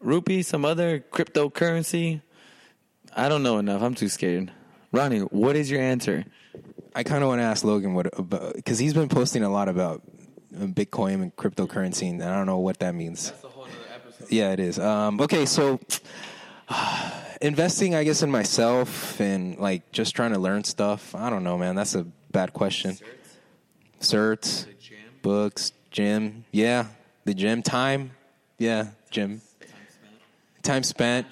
[0.00, 2.20] Rupee, some other cryptocurrency.
[3.16, 3.80] I don't know enough.
[3.80, 4.52] I'm too scared.
[4.92, 6.26] Ronnie, what is your answer?
[6.94, 9.70] I kind of want to ask Logan what about because he's been posting a lot
[9.70, 10.02] about
[10.54, 13.30] uh, Bitcoin and cryptocurrency, and I don't know what that means.
[13.30, 14.30] That's a whole other episode.
[14.30, 14.78] Yeah, it is.
[14.78, 15.80] Um, okay, so
[17.40, 21.14] investing, I guess, in myself and like just trying to learn stuff.
[21.14, 21.74] I don't know, man.
[21.74, 22.96] That's a bad question.
[24.00, 24.98] Certs, gym.
[25.22, 26.44] books, gym.
[26.52, 26.86] Yeah,
[27.24, 27.62] the gym.
[27.62, 28.12] Time.
[28.58, 29.40] Yeah, gym.
[30.62, 31.26] Time spent.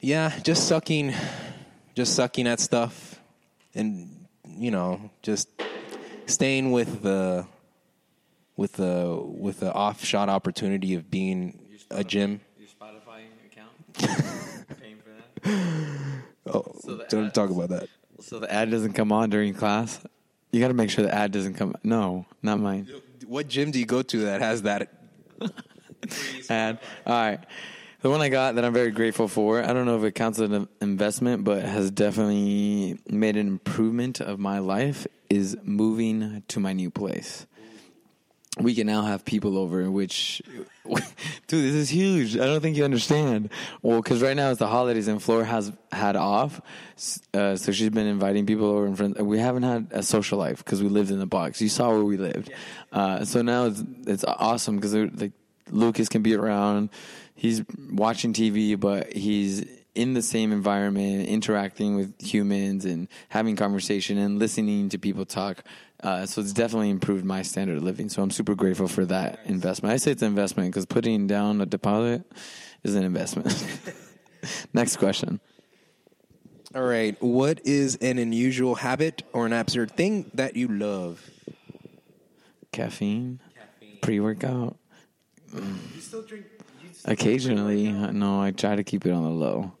[0.00, 1.14] Yeah, just sucking,
[1.94, 3.18] just sucking at stuff,
[3.74, 5.48] and you know, just
[6.26, 7.46] staying with the
[8.56, 11.58] with the with the off shot opportunity of being
[11.90, 12.40] a gym.
[13.98, 14.80] Your Spotify account?
[14.80, 16.54] Paying for that?
[16.54, 17.88] Oh, So don't ads- talk about that.
[18.20, 20.00] So the ad doesn't come on during class?
[20.52, 21.74] You got to make sure the ad doesn't come.
[21.82, 22.88] No, not mine.
[23.26, 24.92] What gym do you go to that has that?
[26.48, 26.78] ad.
[27.06, 27.40] All right.
[28.02, 30.38] The one I got that I'm very grateful for, I don't know if it counts
[30.38, 36.60] as an investment, but has definitely made an improvement of my life, is moving to
[36.60, 37.46] my new place.
[38.60, 40.40] We can now have people over, which,
[40.86, 41.00] dude,
[41.48, 42.36] this is huge.
[42.36, 43.50] I don't think you understand.
[43.82, 46.60] Well, because right now it's the holidays and Flora has had off,
[47.32, 49.18] uh, so she's been inviting people over and friends.
[49.18, 51.60] We haven't had a social life because we lived in the box.
[51.60, 52.52] You saw where we lived,
[52.92, 55.32] uh, so now it's it's awesome because like
[55.70, 56.90] Lucas can be around.
[57.34, 59.64] He's watching TV, but he's
[59.94, 65.64] in the same environment, interacting with humans and having conversation and listening to people talk.
[66.04, 68.08] Uh, so it's definitely improved my standard of living.
[68.10, 69.92] So I'm super grateful for that investment.
[69.92, 72.22] I say it's an investment because putting down a deposit
[72.82, 73.66] is an investment.
[74.74, 75.40] Next question.
[76.74, 77.16] All right.
[77.22, 81.24] What is an unusual habit or an absurd thing that you love?
[82.72, 83.98] Caffeine, Caffeine.
[84.02, 84.76] pre workout.
[85.54, 86.44] You still drink?
[87.06, 89.72] Occasionally, no, I try to keep it on the low.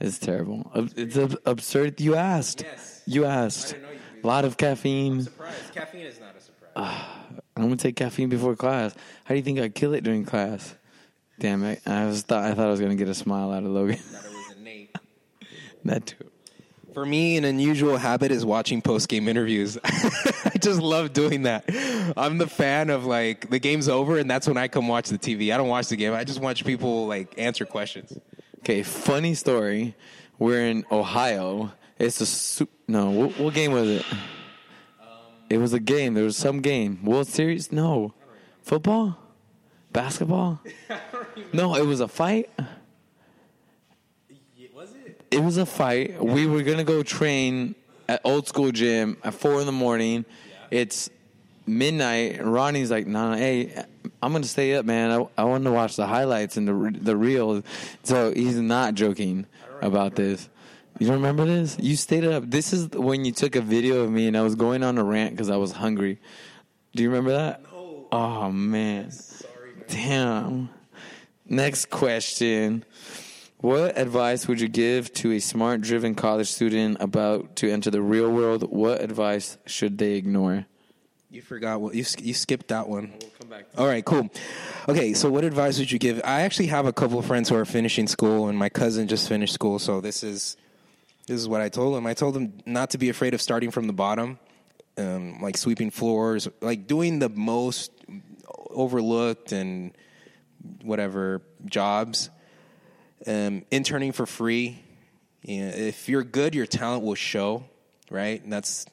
[0.00, 0.70] It's terrible.
[0.74, 2.00] Ab- It's absurd.
[2.00, 2.62] You asked.
[2.62, 3.02] Yes.
[3.06, 3.68] You asked.
[3.68, 5.22] I didn't know you A lot of caffeine.
[5.22, 5.54] Surprise!
[5.74, 6.70] Caffeine is not a surprise.
[7.56, 8.94] I'm gonna take caffeine before class.
[9.24, 10.74] How do you think I kill it during class?
[11.38, 11.80] Damn it!
[11.86, 13.98] I was thought I thought I was gonna get a smile out of Logan.
[14.12, 14.96] That it was innate.
[15.84, 16.30] that too.
[16.92, 19.78] For me, an unusual habit is watching post game interviews.
[19.84, 21.64] I just love doing that.
[22.16, 25.18] I'm the fan of like the game's over and that's when I come watch the
[25.18, 25.54] TV.
[25.54, 26.12] I don't watch the game.
[26.12, 28.18] I just watch people like answer questions.
[28.58, 29.94] Okay, funny story.
[30.38, 31.72] We're in Ohio.
[32.00, 33.10] It's a su- no.
[33.10, 34.06] What, what game was it?
[35.50, 36.14] It was a game.
[36.14, 37.04] There was some game.
[37.04, 37.70] World Series?
[37.70, 38.14] No.
[38.62, 39.18] Football?
[39.92, 40.60] Basketball?
[41.52, 42.48] No, it was a fight.
[44.74, 45.20] Was it?
[45.30, 46.22] It was a fight.
[46.22, 47.74] We were gonna go train
[48.08, 50.24] at old school gym at four in the morning.
[50.70, 51.10] It's
[51.66, 52.42] midnight.
[52.44, 53.84] Ronnie's like, "Nah, hey,
[54.22, 55.10] I'm gonna stay up, man.
[55.10, 57.62] I, I want to watch the highlights and the the reel."
[58.04, 59.46] So he's not joking
[59.82, 60.48] about this.
[61.00, 61.78] You don't remember this?
[61.80, 62.44] You stayed up.
[62.46, 65.02] This is when you took a video of me and I was going on a
[65.02, 66.20] rant because I was hungry.
[66.94, 67.62] Do you remember that?
[67.62, 68.06] No.
[68.12, 69.10] Oh man.
[69.10, 69.72] Sorry.
[69.76, 69.84] Man.
[69.88, 70.68] Damn.
[71.46, 72.84] Next question.
[73.62, 78.02] What advice would you give to a smart driven college student about to enter the
[78.02, 78.70] real world?
[78.70, 80.66] What advice should they ignore?
[81.30, 83.14] You forgot what you you skipped that one.
[83.18, 83.64] We'll come back.
[83.78, 84.28] All right, cool.
[84.86, 86.20] Okay, so what advice would you give?
[86.24, 89.30] I actually have a couple of friends who are finishing school, and my cousin just
[89.30, 89.78] finished school.
[89.78, 90.58] So this is
[91.30, 92.06] this is what I told him.
[92.06, 94.40] I told him not to be afraid of starting from the bottom,
[94.98, 97.92] um, like sweeping floors, like doing the most
[98.68, 99.92] overlooked and
[100.82, 102.30] whatever jobs.
[103.28, 104.82] Um, interning for free.
[105.42, 107.62] You know, if you're good, your talent will show,
[108.10, 108.42] right?
[108.42, 108.86] And that's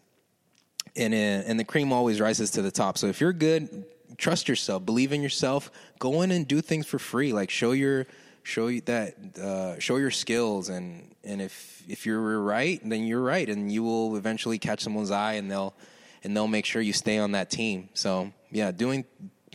[0.96, 3.00] and uh, and the cream always rises to the top.
[3.00, 3.84] So if you're good,
[4.18, 7.34] trust yourself, believe in yourself, go in and do things for free.
[7.34, 8.06] Like show your
[8.48, 13.22] show you that uh, show your skills, and and if if you're right, then you're
[13.22, 15.76] right, and you will eventually catch someone's eye, and they'll
[16.24, 17.90] and they'll make sure you stay on that team.
[17.94, 19.06] So yeah, doing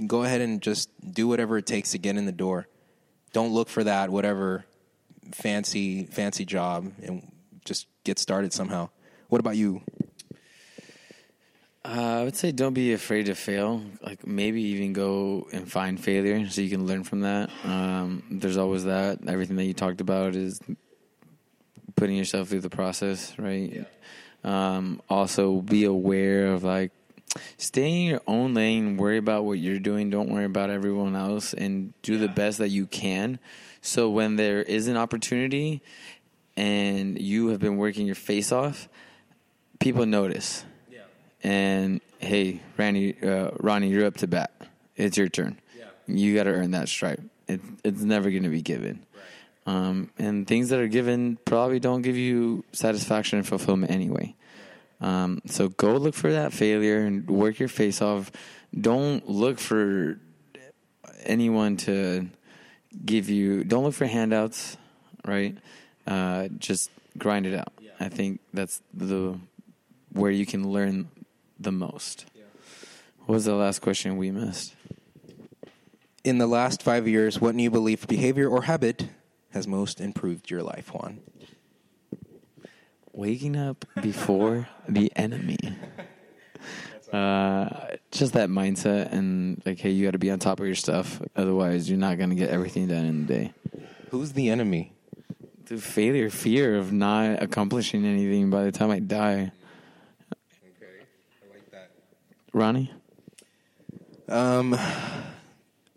[0.06, 2.68] go ahead and just do whatever it takes to get in the door.
[3.32, 4.66] Don't look for that whatever
[5.32, 7.32] fancy fancy job, and
[7.64, 8.90] just get started somehow.
[9.28, 9.80] What about you?
[11.84, 13.82] Uh, I would say don't be afraid to fail.
[14.02, 17.50] Like maybe even go and find failure so you can learn from that.
[17.64, 19.18] Um, there's always that.
[19.26, 20.60] Everything that you talked about is
[21.96, 23.84] putting yourself through the process, right?
[24.44, 26.92] Um, also, be aware of like
[27.56, 28.96] stay in your own lane.
[28.96, 30.08] Worry about what you're doing.
[30.08, 33.40] Don't worry about everyone else, and do the best that you can.
[33.80, 35.82] So when there is an opportunity,
[36.56, 38.88] and you have been working your face off,
[39.80, 40.64] people notice
[41.42, 44.52] and hey, Randy, uh, Ronnie, you're up to bat.
[44.96, 45.60] It's your turn.
[45.76, 45.86] Yeah.
[46.06, 47.20] You got to earn that stripe.
[47.48, 49.04] It, it's never going to be given.
[49.66, 54.34] Um, and things that are given probably don't give you satisfaction and fulfillment anyway.
[55.00, 58.30] Um, so go look for that failure and work your face off.
[58.78, 60.18] Don't look for
[61.24, 62.28] anyone to
[63.04, 63.64] give you.
[63.64, 64.76] Don't look for handouts,
[65.24, 65.56] right?
[66.06, 67.72] Uh, just grind it out.
[68.00, 69.38] I think that's the
[70.12, 71.08] where you can learn
[71.62, 72.26] the most.
[73.20, 74.74] What was the last question we missed?
[76.24, 79.08] In the last five years, what new belief, behavior, or habit
[79.50, 81.20] has most improved your life, Juan?
[83.12, 85.58] Waking up before the enemy.
[87.12, 87.68] Uh,
[88.10, 91.20] just that mindset and like, hey, you got to be on top of your stuff.
[91.36, 93.52] Otherwise, you're not going to get everything done in a day.
[94.10, 94.94] Who's the enemy?
[95.66, 99.52] The failure, fear of not accomplishing anything by the time I die.
[100.64, 101.04] Okay,
[101.42, 101.90] I like that.
[102.52, 102.92] Ronnie?
[104.28, 104.76] Um,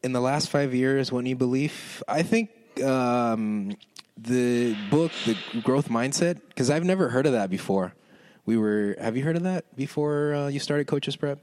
[0.04, 2.02] in the last five years, what new belief?
[2.08, 2.50] I think
[2.84, 3.76] um,
[4.18, 7.94] the book, the growth mindset, because I've never heard of that before.
[8.46, 8.96] We were.
[9.00, 11.40] Have you heard of that before uh, you started Coaches Prep?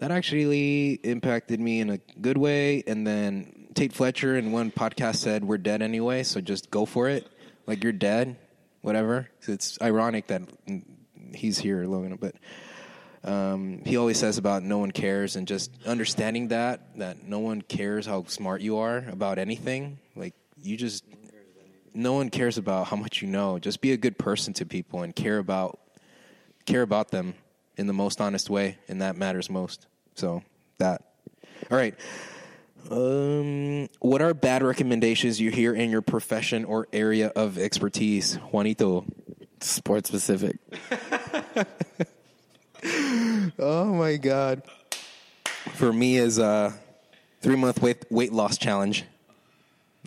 [0.00, 2.82] That actually impacted me in a good way.
[2.86, 7.08] And then Tate Fletcher in one podcast said, "We're dead anyway, so just go for
[7.08, 7.28] it.
[7.66, 8.36] Like you're dead,
[8.80, 10.42] whatever." It's ironic that
[11.32, 12.34] he's here, Logan, but
[13.24, 17.62] um, he always says about no one cares and just understanding that that no one
[17.62, 19.98] cares how smart you are about anything.
[20.16, 21.04] Like you just
[21.94, 23.58] no one cares about how much you know.
[23.58, 25.78] Just be a good person to people and care about
[26.66, 27.34] care about them
[27.76, 29.86] in the most honest way and that matters most.
[30.14, 30.42] So
[30.78, 31.02] that.
[31.70, 31.94] All right.
[32.90, 38.34] Um, what are bad recommendations you hear in your profession or area of expertise?
[38.50, 39.04] Juanito.
[39.60, 40.56] Sports specific.
[42.84, 44.62] Oh my god.
[45.74, 46.74] For me is a
[47.40, 49.04] three month weight weight loss challenge.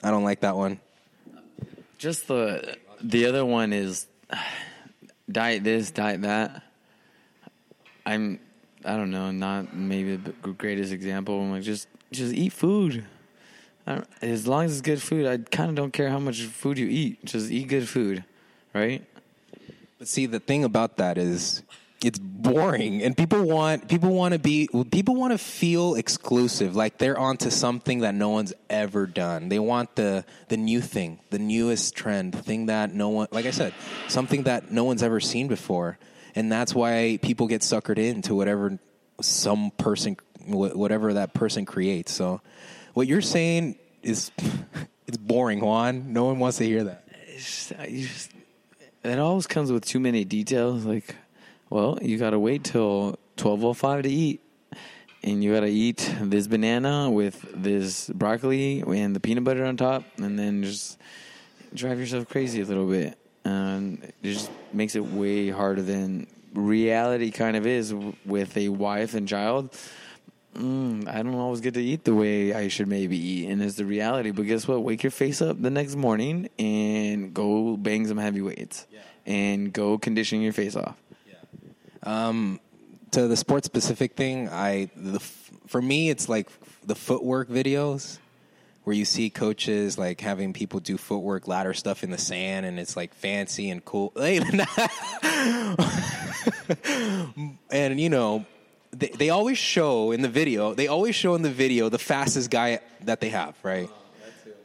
[0.04, 0.80] I don't like that one.
[1.98, 4.08] Just the the other one is
[5.32, 6.64] diet this, diet that.
[8.06, 8.40] I'm
[8.84, 11.42] I don't know, not maybe the greatest example.
[11.42, 13.06] I'm like just just eat food.
[13.88, 16.78] I as long as it's good food, I kind of don't care how much food
[16.78, 17.24] you eat.
[17.26, 18.24] Just eat good food,
[18.74, 19.04] right?
[19.98, 21.64] But see, the thing about that is
[22.04, 23.02] it's boring.
[23.02, 27.50] And people want people want to be people want to feel exclusive like they're onto
[27.50, 29.50] something that no one's ever done.
[29.50, 33.46] They want the the new thing the newest trend the thing that no one like
[33.46, 33.74] i said
[34.08, 35.98] something that no one's ever seen before.
[36.36, 38.78] And that's why people get suckered into whatever
[39.22, 42.12] some person whatever that person creates.
[42.12, 42.42] So
[42.94, 44.32] what you're saying is
[45.08, 46.14] it's boring juan.
[46.14, 47.08] No one wants to hear that.
[47.28, 48.32] It's just,
[49.04, 50.86] it always comes with too many details.
[50.86, 51.16] Like,
[51.70, 54.42] well, you got to wait till twelve oh five to eat,
[55.24, 59.78] and you got to eat this banana with this broccoli and the peanut butter on
[59.78, 60.98] top, and then just
[61.74, 63.18] drive yourself crazy a little bit.
[63.44, 67.94] And it just makes it way harder than reality kind of is
[68.26, 69.70] with a wife and child.
[70.56, 73.76] Mm, I don't always get to eat the way I should maybe eat, and it's
[73.76, 74.32] the reality.
[74.32, 74.84] But guess what?
[74.84, 78.88] Wake your face up the next morning and go bang some heavy weights,
[79.26, 80.96] and go condition your face off.
[82.06, 82.60] Um,
[83.12, 85.20] to the sports specific thing, I the
[85.68, 86.50] for me it's like
[86.86, 88.20] the footwork videos
[88.84, 92.80] where you see coaches like having people do footwork ladder stuff in the sand and
[92.80, 94.14] it's like fancy and cool.
[97.72, 98.46] and you know,
[98.92, 102.52] they, they always show in the video, they always show in the video the fastest
[102.52, 103.90] guy that they have, right?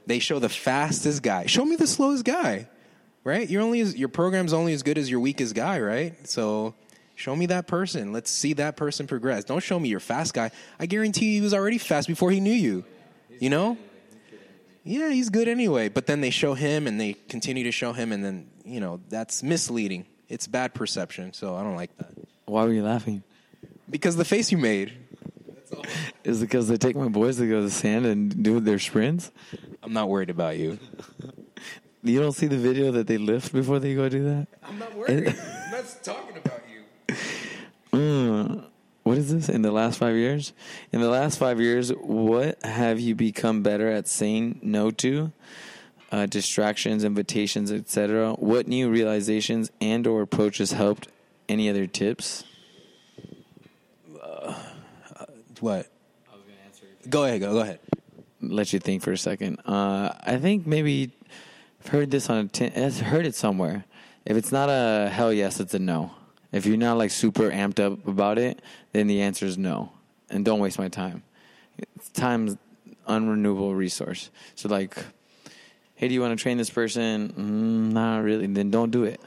[0.06, 1.46] They show the fastest guy.
[1.46, 2.68] Show me the slowest guy,
[3.24, 3.48] right?
[3.48, 6.28] You're only as, your program's only as good as your weakest guy, right?
[6.28, 6.74] So
[7.20, 8.12] show me that person.
[8.12, 9.44] Let's see that person progress.
[9.44, 10.50] Don't show me your fast guy.
[10.78, 12.84] I guarantee he was already fast before he knew you.
[13.38, 13.76] You know?
[14.84, 15.90] Yeah, he's good anyway.
[15.90, 19.00] But then they show him and they continue to show him, and then, you know,
[19.10, 20.06] that's misleading.
[20.28, 21.34] It's bad perception.
[21.34, 22.10] So I don't like that.
[22.46, 23.22] Why were you laughing?
[23.88, 24.92] Because the face you made.
[26.24, 28.78] Is it because they take my boys to go to the sand and do their
[28.78, 29.30] sprints?
[29.82, 30.78] I'm not worried about you.
[32.02, 34.46] You don't see the video that they lift before they go do that?
[34.62, 35.28] I'm not worried.
[35.28, 36.69] I'm not talking about you.
[37.92, 38.62] Mm,
[39.02, 40.52] what is this in the last five years?
[40.92, 45.32] In the last five years, what have you become better at saying no to?
[46.12, 48.34] Uh, distractions, invitations, etc.
[48.34, 51.08] What new realizations and or approaches helped?
[51.48, 52.44] Any other tips?
[55.60, 55.88] What?
[57.08, 57.40] Go ahead.
[57.40, 57.80] Go, go ahead.
[58.40, 59.58] Let you think for a second.
[59.66, 61.12] Uh, I think maybe
[61.80, 63.84] I've heard this on a t- I've heard it somewhere.
[64.24, 66.12] If it's not a hell yes, it's a no.
[66.52, 68.60] If you're not like super amped up about it,
[68.92, 69.92] then the answer is no.
[70.28, 71.22] And don't waste my time.
[72.12, 72.56] Time's
[73.06, 74.30] unrenewable resource.
[74.54, 74.96] So like,
[75.94, 77.28] hey, do you want to train this person?
[77.28, 78.46] Mm, not really.
[78.46, 79.20] Then don't do it.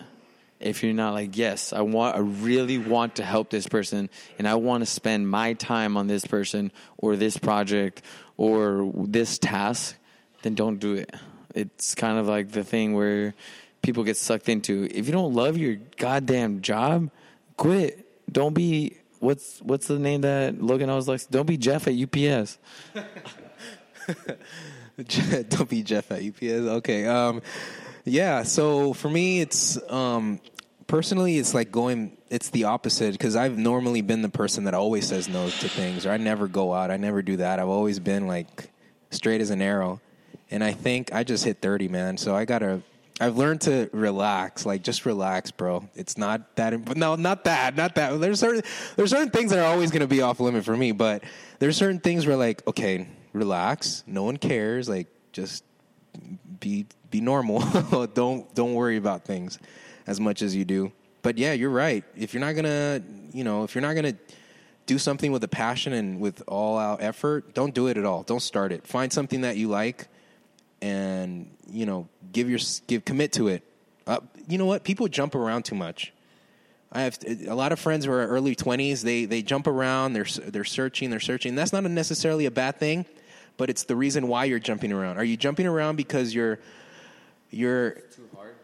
[0.63, 4.09] if you're not like, yes, I want, I really want to help this person,
[4.39, 8.01] and I want to spend my time on this person or this project
[8.37, 9.97] or this task,
[10.41, 11.13] then don't do it.
[11.53, 13.35] It's kind of like the thing where
[13.83, 14.87] people get sucked into.
[14.89, 17.11] If you don't love your goddamn job,
[17.57, 17.99] quit.
[18.31, 21.27] Don't be what's what's the name that Logan always likes?
[21.27, 22.57] Don't be Jeff at UPS.
[25.49, 26.43] Don't be Jeff at UPS.
[26.43, 27.05] Okay.
[27.05, 27.41] Um,
[28.05, 28.43] yeah.
[28.43, 30.39] So for me, it's um,
[30.87, 32.17] personally, it's like going.
[32.29, 36.05] It's the opposite because I've normally been the person that always says no to things,
[36.05, 36.89] or I never go out.
[36.89, 37.59] I never do that.
[37.59, 38.69] I've always been like
[39.11, 40.01] straight as an arrow,
[40.49, 42.17] and I think I just hit thirty, man.
[42.17, 42.81] So I gotta.
[43.23, 45.87] I've learned to relax, like just relax, bro.
[45.95, 46.97] It's not that.
[46.97, 48.19] No, not that, not that.
[48.19, 48.63] There's certain
[48.97, 51.23] there's certain things that are always going to be off limit for me, but
[51.59, 54.03] there's certain things where like, okay, relax.
[54.05, 54.89] No one cares.
[54.89, 55.63] Like, just
[56.59, 57.61] be be normal.
[58.13, 59.57] don't don't worry about things
[60.05, 60.91] as much as you do.
[61.21, 62.03] But yeah, you're right.
[62.17, 63.01] If you're not gonna,
[63.31, 64.15] you know, if you're not gonna
[64.85, 68.23] do something with a passion and with all out effort, don't do it at all.
[68.23, 68.85] Don't start it.
[68.85, 70.09] Find something that you like,
[70.81, 73.63] and you know, give your give commit to it.
[74.05, 74.83] Uh, you know what?
[74.83, 76.11] People jump around too much.
[76.91, 79.01] I have a lot of friends who are early twenties.
[79.01, 80.13] They they jump around.
[80.13, 81.09] They're they're searching.
[81.09, 81.55] They're searching.
[81.55, 83.05] That's not necessarily a bad thing,
[83.57, 85.17] but it's the reason why you're jumping around.
[85.17, 86.59] Are you jumping around because you're
[87.49, 88.55] you're too hard?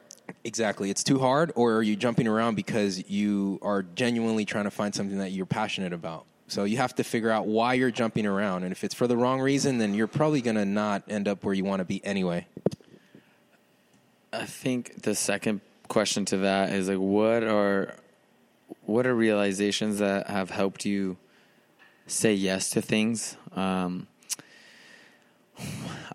[0.43, 4.71] Exactly, it's too hard, or are you jumping around because you are genuinely trying to
[4.71, 6.25] find something that you're passionate about?
[6.47, 9.17] So you have to figure out why you're jumping around, and if it's for the
[9.17, 12.03] wrong reason, then you're probably going to not end up where you want to be
[12.05, 12.45] anyway.
[14.31, 17.95] I think the second question to that is like, what are
[18.85, 21.17] what are realizations that have helped you
[22.05, 23.37] say yes to things?
[23.55, 24.07] Um,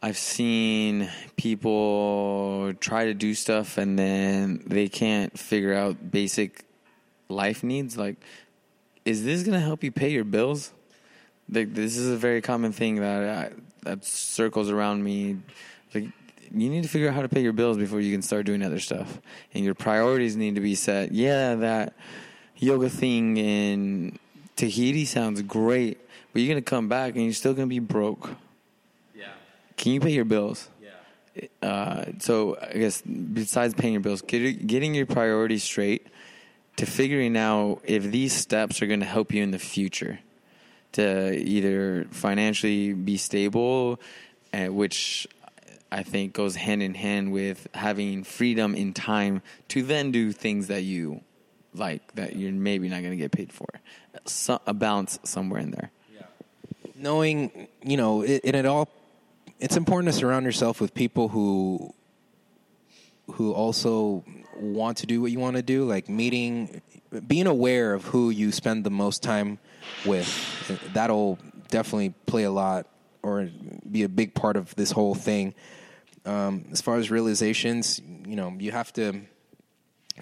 [0.02, 6.64] I've seen people try to do stuff and then they can't figure out basic
[7.28, 7.96] life needs.
[7.96, 8.16] Like,
[9.04, 10.72] is this going to help you pay your bills?
[11.50, 13.52] Like, this is a very common thing that I,
[13.82, 15.38] that circles around me.
[15.94, 16.08] Like,
[16.54, 18.62] you need to figure out how to pay your bills before you can start doing
[18.62, 19.20] other stuff,
[19.52, 21.12] and your priorities need to be set.
[21.12, 21.94] Yeah, that
[22.56, 24.18] yoga thing in
[24.56, 25.98] Tahiti sounds great,
[26.32, 28.30] but you're gonna come back and you're still gonna be broke.
[29.14, 29.32] Yeah.
[29.76, 30.68] Can you pay your bills?
[30.80, 31.46] Yeah.
[31.62, 36.06] Uh, so I guess besides paying your bills, get, getting your priorities straight
[36.76, 40.18] to figuring out if these steps are going to help you in the future
[40.92, 44.00] to either financially be stable,
[44.52, 45.26] uh, which
[45.94, 50.66] I think goes hand in hand with having freedom in time to then do things
[50.66, 51.20] that you
[51.72, 53.68] like that you're maybe not going to get paid for.
[54.26, 55.92] So, a balance somewhere in there.
[56.12, 56.22] Yeah.
[56.96, 58.88] Knowing, you know, it, and it all
[59.60, 61.94] it's important to surround yourself with people who
[63.34, 64.24] who also
[64.56, 66.82] want to do what you want to do like meeting
[67.28, 69.58] being aware of who you spend the most time
[70.04, 70.28] with
[70.92, 71.38] that'll
[71.68, 72.86] definitely play a lot
[73.22, 73.48] or
[73.90, 75.54] be a big part of this whole thing
[76.24, 79.20] um, as far as realizations you know you have to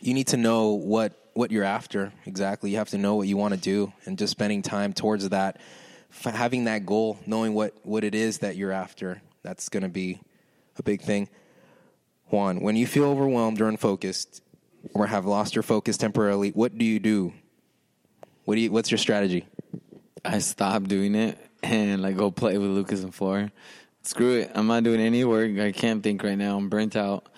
[0.01, 3.37] you need to know what what you're after exactly you have to know what you
[3.37, 5.61] want to do and just spending time towards that
[6.25, 10.21] having that goal knowing what what it is that you're after that's going to be
[10.79, 11.29] a big thing.
[12.31, 14.43] Juan, when you feel overwhelmed or unfocused
[14.95, 17.33] or have lost your focus temporarily, what do you do?
[18.45, 19.47] What do you, what's your strategy?
[20.25, 23.53] I stop doing it and like go play with Lucas and Flora.
[24.03, 24.51] Screw it.
[24.55, 25.59] I'm not doing any work.
[25.59, 26.57] I can't think right now.
[26.57, 27.29] I'm burnt out.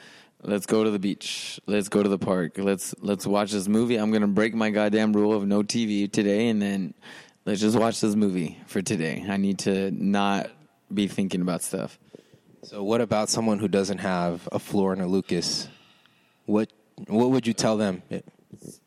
[0.43, 1.61] Let's go to the beach.
[1.67, 2.59] Let's go to the park.
[2.59, 3.97] Let's let's watch this movie.
[3.97, 6.95] I'm gonna break my goddamn rule of no TV today, and then
[7.45, 9.25] let's just watch this movie for today.
[9.29, 10.51] I need to not
[10.93, 11.99] be thinking about stuff.
[12.62, 15.69] So, what about someone who doesn't have a Flora and a Lucas?
[16.47, 16.73] What
[17.09, 18.03] what would you tell them?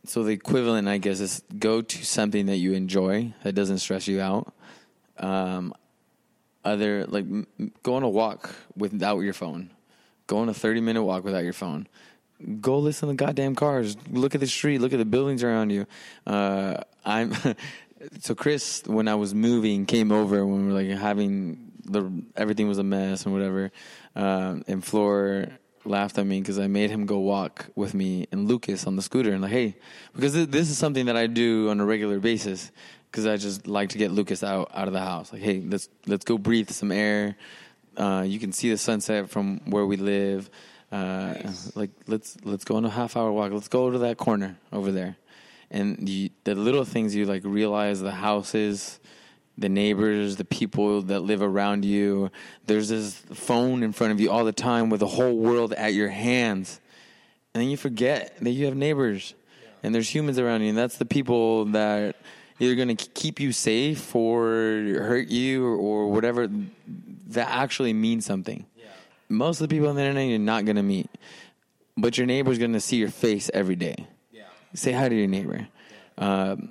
[0.06, 4.08] So the equivalent, I guess, is go to something that you enjoy that doesn't stress
[4.08, 4.54] you out.
[5.18, 5.74] Um,
[6.68, 7.26] other like
[7.84, 9.72] go on a walk without your phone.
[10.28, 11.88] Go on a thirty minute walk without your phone.
[12.62, 13.98] Go listen to goddamn cars.
[14.12, 14.80] Look at the street.
[14.80, 15.88] Look at the buildings around you.
[16.26, 17.34] Uh, I'm
[18.20, 22.68] so Chris when I was moving came over when we were like having the everything
[22.68, 23.72] was a mess and whatever.
[24.16, 25.52] Um, and Flora
[25.86, 29.02] laughed at me because I made him go walk with me and Lucas on the
[29.02, 29.76] scooter and like, hey,
[30.14, 32.72] because this is something that I do on a regular basis
[33.18, 35.34] because I just like to get Lucas out out of the house.
[35.34, 37.36] Like, hey, let's let's go breathe some air.
[37.98, 40.52] Uh, you can see the sunset from where we live.
[40.92, 41.76] Uh, nice.
[41.76, 43.52] Like, let's let's go on a half hour walk.
[43.52, 45.18] Let's go to that corner over there,
[45.72, 49.00] and you, the little things you like realize the houses
[49.60, 52.30] the neighbors, the people that live around you.
[52.68, 55.96] There's this phone in front of you all the time with the whole world at
[55.96, 56.80] your hands.
[57.56, 59.34] and then you forget that you have neighbors
[59.82, 62.18] and there's humans around you, and that's the people that
[62.60, 66.50] either going to keep you safe or hurt you or, or whatever
[67.28, 68.66] that actually means something.
[69.30, 71.10] Most of the people on the internet you're not going to meet,
[71.98, 74.08] but your neighbor's going to see your face every day.
[74.74, 75.68] Say hi to your neighbor.
[76.18, 76.70] Um,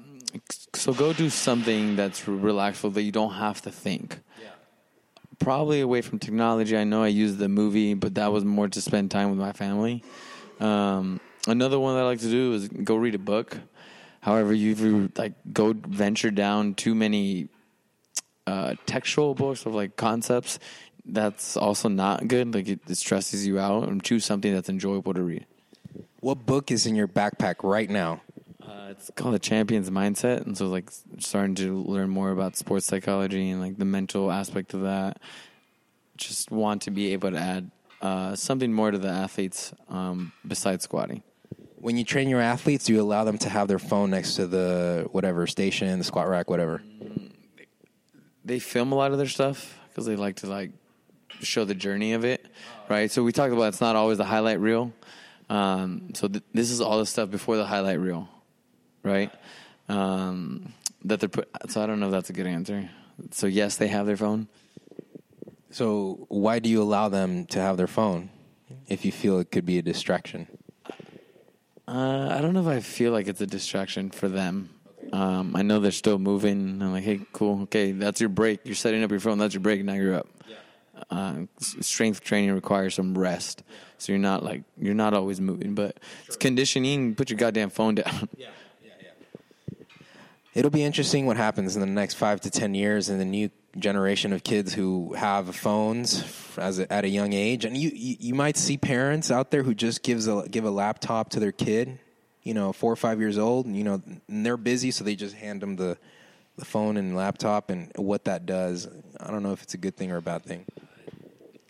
[0.75, 4.21] so go do something that's relaxful that you don't have to think.
[5.39, 6.77] Probably away from technology.
[6.77, 9.53] I know I used the movie, but that was more to spend time with my
[9.53, 10.03] family.
[10.61, 13.59] Um, another one that I like to do is go read a book.
[14.27, 17.49] However, you like go venture down too many
[18.45, 20.59] uh, textual books of like concepts,
[21.05, 22.53] that's also not good.
[22.53, 23.89] Like it, it stresses you out.
[23.89, 25.47] And choose something that's enjoyable to read.
[26.19, 28.21] What book is in your backpack right now?
[28.61, 32.85] Uh, it's called the Champion's Mindset, and so like starting to learn more about sports
[32.85, 35.21] psychology and like the mental aspect of that.
[36.17, 37.71] Just want to be able to add
[38.03, 41.23] uh, something more to the athletes um, besides squatting.
[41.79, 44.47] When you train your athletes, do you allow them to have their phone next to
[44.47, 46.83] the whatever station, the squat rack, whatever?
[48.45, 50.71] They film a lot of their stuff because they like to like
[51.43, 52.47] show the journey of it,
[52.89, 53.11] right?
[53.11, 54.93] So we talked about it's not always the highlight reel.
[55.49, 58.29] Um, so th- this is all the stuff before the highlight reel,
[59.03, 59.31] right?
[59.89, 60.73] Um,
[61.05, 61.49] that they're put.
[61.69, 62.89] So I don't know if that's a good answer.
[63.31, 64.49] So yes, they have their phone.
[65.71, 68.31] So why do you allow them to have their phone
[68.89, 70.47] if you feel it could be a distraction?
[71.89, 74.71] Uh, I don't know if I feel like it's a distraction for them.
[75.13, 76.83] Um, I know they're still moving.
[76.83, 77.63] I'm like, hey, cool.
[77.63, 78.61] Okay, that's your break.
[78.65, 79.39] You're setting up your phone.
[79.39, 79.85] That's your break.
[79.85, 80.27] Now you're up.
[81.11, 83.63] Uh, strength training requires some rest,
[83.99, 85.75] so you're not like you're not always moving.
[85.75, 87.15] But it's conditioning.
[87.15, 88.29] Put your goddamn phone down.
[90.55, 93.51] It'll be interesting what happens in the next five to ten years in the new
[93.79, 96.25] generation of kids who have phones
[96.59, 99.63] as a, at a young age, and you, you you might see parents out there
[99.63, 101.99] who just gives a give a laptop to their kid,
[102.43, 105.15] you know, four or five years old, and you know, and they're busy, so they
[105.15, 105.99] just hand them the
[106.57, 108.89] the phone and laptop, and what that does,
[109.21, 110.65] I don't know if it's a good thing or a bad thing.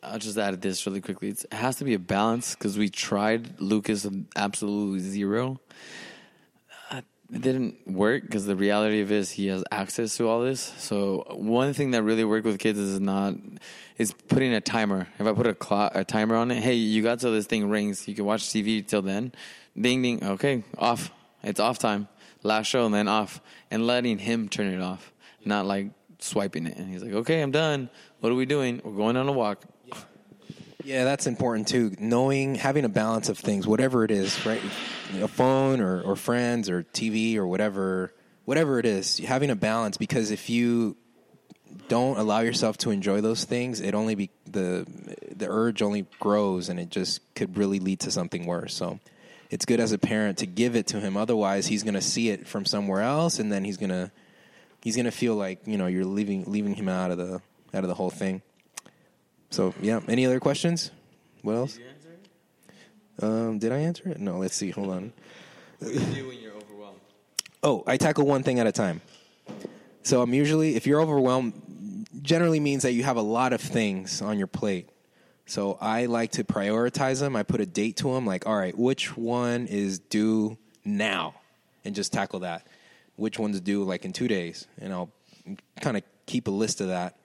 [0.02, 1.28] I'll just add this really quickly.
[1.30, 5.60] It's, it has to be a balance because we tried Lucas absolutely zero.
[7.32, 10.60] It didn't work because the reality of it is he has access to all this.
[10.78, 13.34] So one thing that really worked with kids is not
[13.98, 15.08] is putting a timer.
[15.18, 17.68] If I put a clock, a timer on it, hey, you got till this thing
[17.68, 18.06] rings.
[18.06, 19.32] You can watch TV till then.
[19.78, 20.22] Ding ding.
[20.22, 21.10] Okay, off.
[21.42, 22.08] It's off time.
[22.42, 25.12] Last show and then off, and letting him turn it off,
[25.44, 25.88] not like
[26.20, 26.76] swiping it.
[26.76, 27.90] And he's like, okay, I'm done.
[28.20, 28.80] What are we doing?
[28.84, 29.64] We're going on a walk.
[30.86, 31.92] Yeah, that's important too.
[31.98, 34.62] Knowing, having a balance of things, whatever it is, right?
[35.20, 38.14] A phone or, or friends or TV or whatever,
[38.44, 40.96] whatever it is, having a balance because if you
[41.88, 44.86] don't allow yourself to enjoy those things, it only be the
[45.34, 48.72] the urge only grows and it just could really lead to something worse.
[48.72, 49.00] So
[49.50, 51.16] it's good as a parent to give it to him.
[51.16, 54.12] Otherwise, he's going to see it from somewhere else, and then he's gonna
[54.84, 57.42] he's gonna feel like you know you're leaving leaving him out of the
[57.74, 58.40] out of the whole thing.
[59.50, 60.90] So yeah, any other questions?
[61.42, 61.78] What else?
[63.22, 64.18] Um, did I answer it?
[64.18, 64.38] No.
[64.38, 64.70] Let's see.
[64.70, 65.12] Hold on.
[65.78, 67.00] What do you do when you're overwhelmed?
[67.62, 69.00] Oh, I tackle one thing at a time.
[70.02, 74.22] So I'm usually, if you're overwhelmed, generally means that you have a lot of things
[74.22, 74.88] on your plate.
[75.46, 77.36] So I like to prioritize them.
[77.36, 81.34] I put a date to them, like, all right, which one is due now,
[81.84, 82.66] and just tackle that.
[83.14, 85.10] Which one's due like in two days, and I'll
[85.80, 87.16] kind of keep a list of that.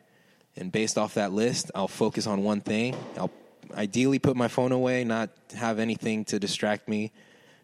[0.55, 2.95] And based off that list, I'll focus on one thing.
[3.17, 3.31] I'll
[3.73, 7.11] ideally put my phone away, not have anything to distract me,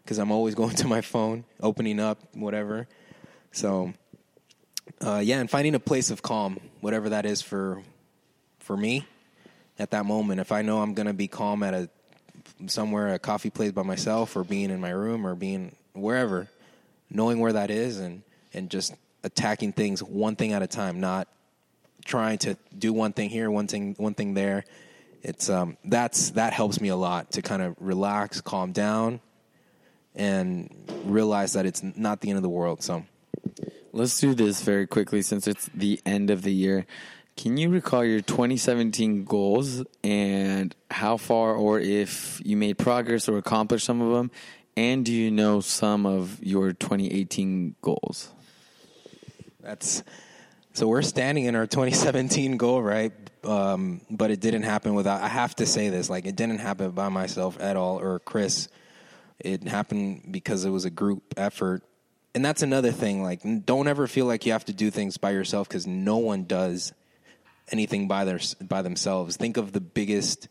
[0.02, 2.88] because I'm always going to my phone, opening up, whatever.
[3.52, 3.92] So,
[5.00, 7.82] uh, yeah, and finding a place of calm, whatever that is for
[8.58, 9.06] for me
[9.78, 10.40] at that moment.
[10.40, 11.88] If I know I'm gonna be calm at a
[12.66, 16.48] somewhere a coffee place by myself, or being in my room, or being wherever,
[17.10, 18.22] knowing where that is, and
[18.54, 21.28] and just attacking things one thing at a time, not
[22.08, 24.64] trying to do one thing here, one thing one thing there.
[25.22, 29.20] It's um, that's that helps me a lot to kind of relax, calm down,
[30.14, 32.82] and realize that it's not the end of the world.
[32.82, 33.04] So.
[33.90, 36.86] Let's do this very quickly since it's the end of the year.
[37.36, 43.38] Can you recall your 2017 goals and how far or if you made progress or
[43.38, 44.30] accomplished some of them?
[44.76, 48.30] And do you know some of your 2018 goals?
[49.60, 50.04] That's
[50.78, 53.12] so we're standing in our 2017 goal, right?
[53.42, 55.20] Um, but it didn't happen without.
[55.20, 58.68] I have to say this, like it didn't happen by myself at all, or Chris.
[59.40, 61.82] It happened because it was a group effort,
[62.32, 63.24] and that's another thing.
[63.24, 66.44] Like, don't ever feel like you have to do things by yourself because no one
[66.44, 66.92] does
[67.72, 69.36] anything by their by themselves.
[69.36, 70.46] Think of the biggest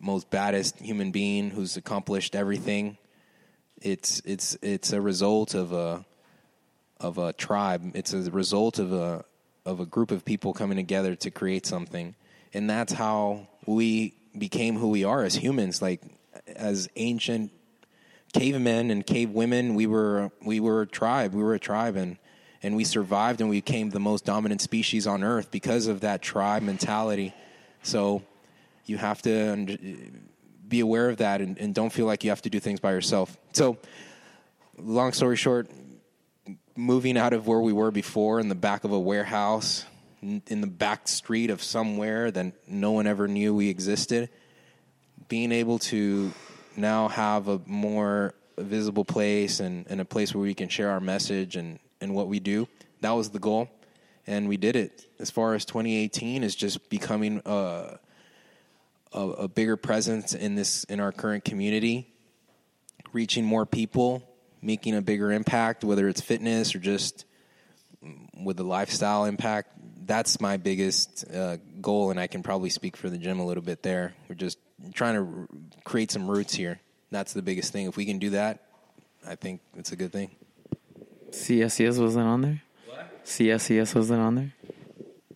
[0.00, 2.98] most baddest human being who's accomplished everything.
[3.82, 6.04] It's it's it's a result of a
[7.04, 7.92] of a tribe.
[7.94, 9.24] It's a result of a
[9.66, 12.14] of a group of people coming together to create something,
[12.54, 15.82] and that's how we became who we are as humans.
[15.82, 16.00] Like
[16.46, 17.52] as ancient
[18.32, 21.34] cavemen and cave women, we were we were a tribe.
[21.34, 22.16] We were a tribe, and
[22.62, 26.22] and we survived, and we became the most dominant species on Earth because of that
[26.22, 27.34] tribe mentality.
[27.82, 28.22] So
[28.86, 29.78] you have to
[30.66, 32.92] be aware of that, and, and don't feel like you have to do things by
[32.92, 33.36] yourself.
[33.52, 33.76] So,
[34.78, 35.68] long story short,
[36.76, 39.84] moving out of where we were before in the back of a warehouse
[40.22, 44.30] in the back street of somewhere that no one ever knew we existed
[45.28, 46.32] being able to
[46.76, 51.00] now have a more visible place and, and a place where we can share our
[51.00, 52.66] message and, and what we do
[53.04, 53.68] that was the goal.
[54.26, 55.06] And we did it.
[55.18, 57.98] As far as 2018 is just becoming a,
[59.12, 62.10] a, a bigger presence in this in our current community
[63.12, 64.22] reaching more people
[64.64, 67.26] making a bigger impact, whether it's fitness or just
[68.42, 69.70] with the lifestyle impact.
[70.06, 73.62] That's my biggest uh, goal, and I can probably speak for the gym a little
[73.62, 74.14] bit there.
[74.28, 74.58] We're just
[74.92, 75.48] trying to r-
[75.84, 76.80] create some roots here.
[77.10, 77.86] That's the biggest thing.
[77.86, 78.60] If we can do that,
[79.26, 80.30] I think it's a good thing.
[81.30, 82.62] CSCS wasn't on there.
[82.86, 83.24] What?
[83.24, 84.52] CSCS wasn't on there.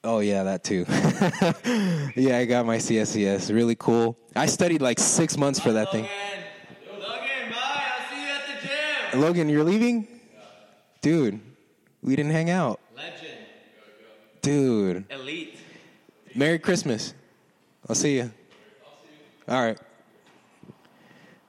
[0.05, 0.85] Oh yeah, that too.
[2.21, 3.53] yeah, I got my CSCS.
[3.55, 4.17] Really cool.
[4.37, 6.07] I studied like six months for that thing.
[9.19, 10.07] Logan, you're leaving?
[11.01, 11.41] Dude,
[12.03, 12.79] we didn't hang out.
[12.97, 13.39] Legend.
[14.43, 15.05] Dude.
[15.11, 15.59] Elite.
[16.37, 17.15] Merry Christmas.
[17.89, 18.31] I'll see you.
[19.49, 19.79] All right.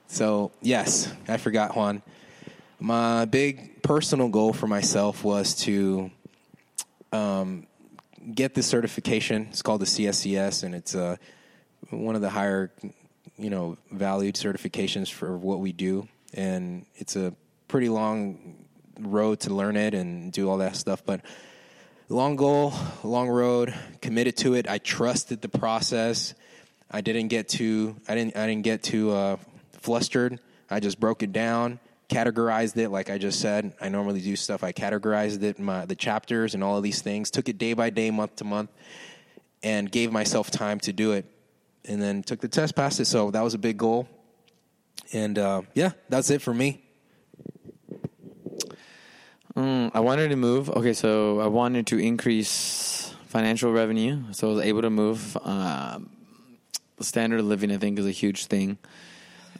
[0.07, 2.01] So, yes, I forgot, Juan.
[2.79, 6.09] My big personal goal for myself was to
[7.11, 7.67] um,
[8.33, 9.47] get this certification.
[9.51, 11.17] It's called the CSCS, and it's uh,
[11.91, 12.71] one of the higher,
[13.37, 16.07] you know, valued certifications for what we do.
[16.33, 17.33] And it's a
[17.69, 18.55] pretty long
[18.99, 21.05] road to learn it and do all that stuff.
[21.05, 21.21] But
[22.09, 24.67] long goal, long road, committed to it.
[24.67, 26.33] I trusted the process.
[26.91, 29.37] I didn't get too I didn't I didn't get too uh,
[29.73, 30.39] flustered.
[30.69, 33.73] I just broke it down, categorized it like I just said.
[33.79, 34.63] I normally do stuff.
[34.63, 37.31] I categorized it, my the chapters and all of these things.
[37.31, 38.71] Took it day by day, month to month,
[39.63, 41.25] and gave myself time to do it.
[41.85, 43.05] And then took the test, passed it.
[43.05, 44.07] So that was a big goal.
[45.13, 46.83] And uh, yeah, that's it for me.
[49.59, 50.69] Mm, I wanted to move.
[50.69, 55.37] Okay, so I wanted to increase financial revenue, so I was able to move.
[55.43, 55.99] Uh,
[57.01, 58.77] standard of living, I think, is a huge thing.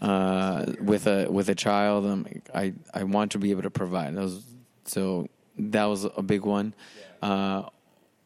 [0.02, 2.26] Uh, with a with a child, um,
[2.56, 4.16] I I want to be able to provide.
[4.16, 4.41] That was,
[4.86, 5.28] so
[5.58, 6.74] that was a big one.
[7.22, 7.64] Uh,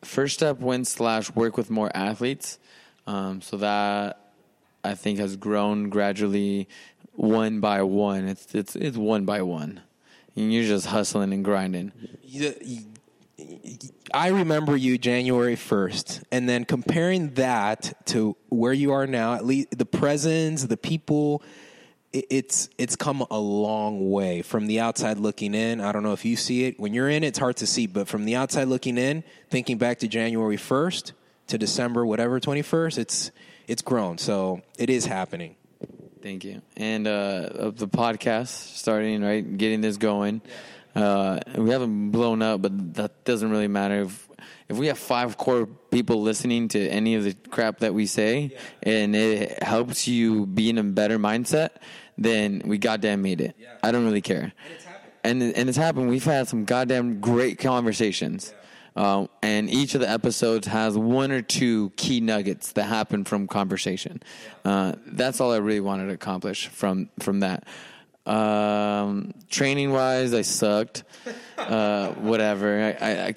[0.04, 2.60] first step went slash work with more athletes.
[3.08, 4.20] Um, so that
[4.84, 6.70] I think has grown gradually,
[7.14, 8.28] one by one.
[8.28, 9.82] It's it's it's one by one
[10.36, 11.92] you're just hustling and grinding.
[14.14, 19.46] I remember you January 1st, and then comparing that to where you are now, at
[19.46, 21.42] least the presence, the people,
[22.12, 25.82] it's it's come a long way from the outside looking in.
[25.82, 26.80] I don't know if you see it.
[26.80, 29.98] When you're in, it's hard to see, but from the outside looking in, thinking back
[30.00, 31.14] to January 1st
[31.48, 33.32] to December whatever 21st, it's
[33.68, 34.20] it's grown.
[34.20, 35.56] So it is happening.
[36.24, 36.62] Thank you.
[36.78, 40.42] And uh, the podcast starting right, getting this going.
[40.96, 44.04] Uh, we haven't blown up, but that doesn't really matter.
[44.04, 44.30] If,
[44.70, 48.54] if we have five core people listening to any of the crap that we say,
[48.54, 48.60] yeah.
[48.84, 51.72] and it helps you be in a better mindset,
[52.18, 53.58] then we goddamn made it.
[53.60, 53.74] Yeah.
[53.84, 54.54] I don't really care.
[54.64, 55.12] And it's happened.
[55.26, 56.08] And, and it's happened.
[56.08, 58.54] We've had some goddamn great conversations.
[58.56, 58.63] Yeah.
[58.96, 63.48] Uh, and each of the episodes has one or two key nuggets that happen from
[63.48, 64.22] conversation.
[64.64, 67.66] Uh, that's all I really wanted to accomplish from from that.
[68.26, 71.04] Um, training wise, I sucked.
[71.58, 72.96] Uh, whatever.
[73.00, 73.34] I, I, I,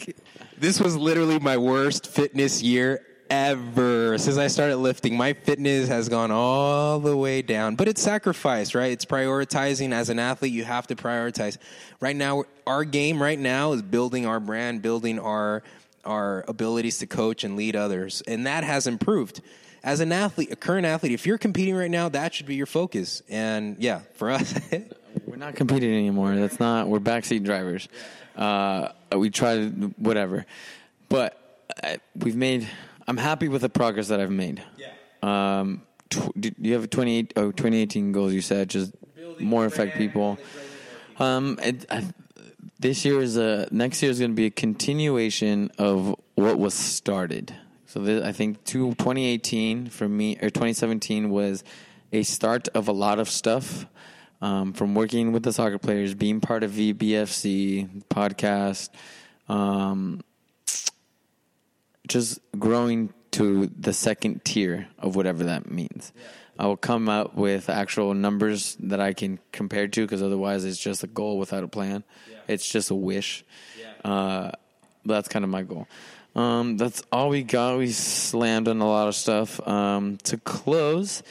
[0.59, 5.17] this was literally my worst fitness year ever since I started lifting.
[5.17, 8.93] My fitness has gone all the way down, but it's sacrifice, right?
[8.93, 9.93] It's prioritizing.
[9.93, 11.59] As an athlete, you have to prioritize.
[12.01, 15.63] Right now, our game right now is building our brand, building our
[16.05, 19.41] our abilities to coach and lead others, and that has improved.
[19.83, 22.67] As an athlete, a current athlete, if you're competing right now, that should be your
[22.67, 23.23] focus.
[23.29, 24.59] And yeah, for us,
[25.27, 26.35] we're not competing anymore.
[26.35, 26.89] That's not.
[26.89, 27.89] We're backseat drivers.
[28.37, 30.45] Uh, we try to whatever,
[31.09, 31.41] but
[31.83, 32.69] uh, we've made
[33.07, 34.63] I'm happy with the progress that I've made.
[34.77, 34.91] Yeah.
[35.23, 38.33] Um, tw- do you have 28, oh, 2018 goals?
[38.33, 40.39] You said just Building more affect people.
[41.19, 42.05] Um, it, I,
[42.79, 46.75] this year is a next year is going to be a continuation of what was
[46.75, 47.55] started.
[47.87, 51.65] So this, I think two, 2018 for me or 2017 was
[52.13, 53.87] a start of a lot of stuff.
[54.43, 58.91] Um, from working with the soccer players, being part of VBFC podcast,
[59.49, 60.21] um,
[62.07, 66.13] just growing to the second tier of whatever that means.
[66.59, 70.79] I will come up with actual numbers that I can compare to because otherwise it's
[70.79, 72.03] just a goal without a plan.
[72.49, 73.45] It's just a wish.
[74.05, 74.53] Uh,
[75.05, 75.87] that's kind of my goal.
[76.35, 77.79] Um, that's all we got.
[77.79, 79.67] We slammed on a lot of stuff.
[79.67, 81.23] Um, to close,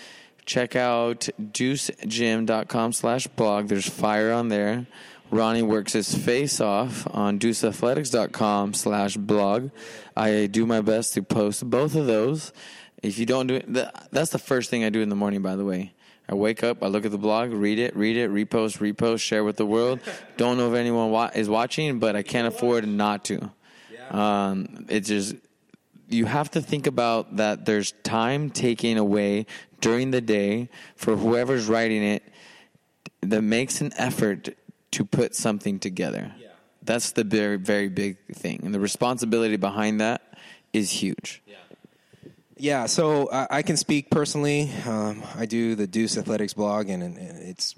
[0.45, 3.67] check out deucegym.com slash blog.
[3.67, 4.87] There's fire on there.
[5.31, 9.71] Ronnie works his face off on deuceathletics.com slash blog.
[10.15, 12.53] I do my best to post both of those.
[13.01, 13.65] If you don't do it,
[14.11, 15.93] that's the first thing I do in the morning, by the way.
[16.27, 19.43] I wake up, I look at the blog, read it, read it, repost, repost, share
[19.43, 19.99] with the world.
[20.37, 23.51] Don't know if anyone wa- is watching, but I can't afford not to.
[24.09, 25.35] Um, it's just
[26.09, 27.65] you have to think about that.
[27.65, 29.45] There's time taken away
[29.81, 32.23] during the day for whoever's writing it
[33.21, 34.49] that makes an effort
[34.91, 36.33] to put something together.
[36.83, 40.37] That's the very very big thing, and the responsibility behind that
[40.73, 41.41] is huge.
[42.57, 44.71] Yeah, so I, I can speak personally.
[44.87, 47.75] Um, I do the Deuce Athletics blog, and, and it's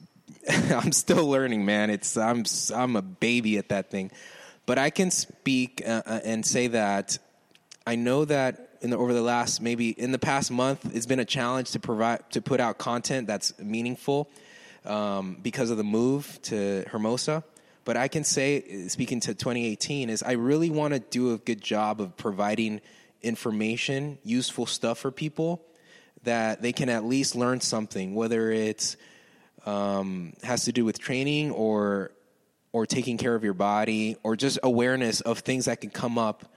[0.49, 1.89] I'm still learning, man.
[1.89, 2.43] It's I'm
[2.73, 4.11] I'm a baby at that thing,
[4.65, 7.17] but I can speak uh, uh, and say that
[7.87, 11.19] I know that in the, over the last maybe in the past month, it's been
[11.19, 14.29] a challenge to provide to put out content that's meaningful
[14.87, 17.43] um, because of the move to Hermosa.
[17.85, 21.61] But I can say, speaking to 2018, is I really want to do a good
[21.61, 22.81] job of providing
[23.21, 25.63] information, useful stuff for people
[26.23, 28.97] that they can at least learn something, whether it's
[29.65, 32.11] um, has to do with training or
[32.73, 36.53] or taking care of your body or just awareness of things that can come up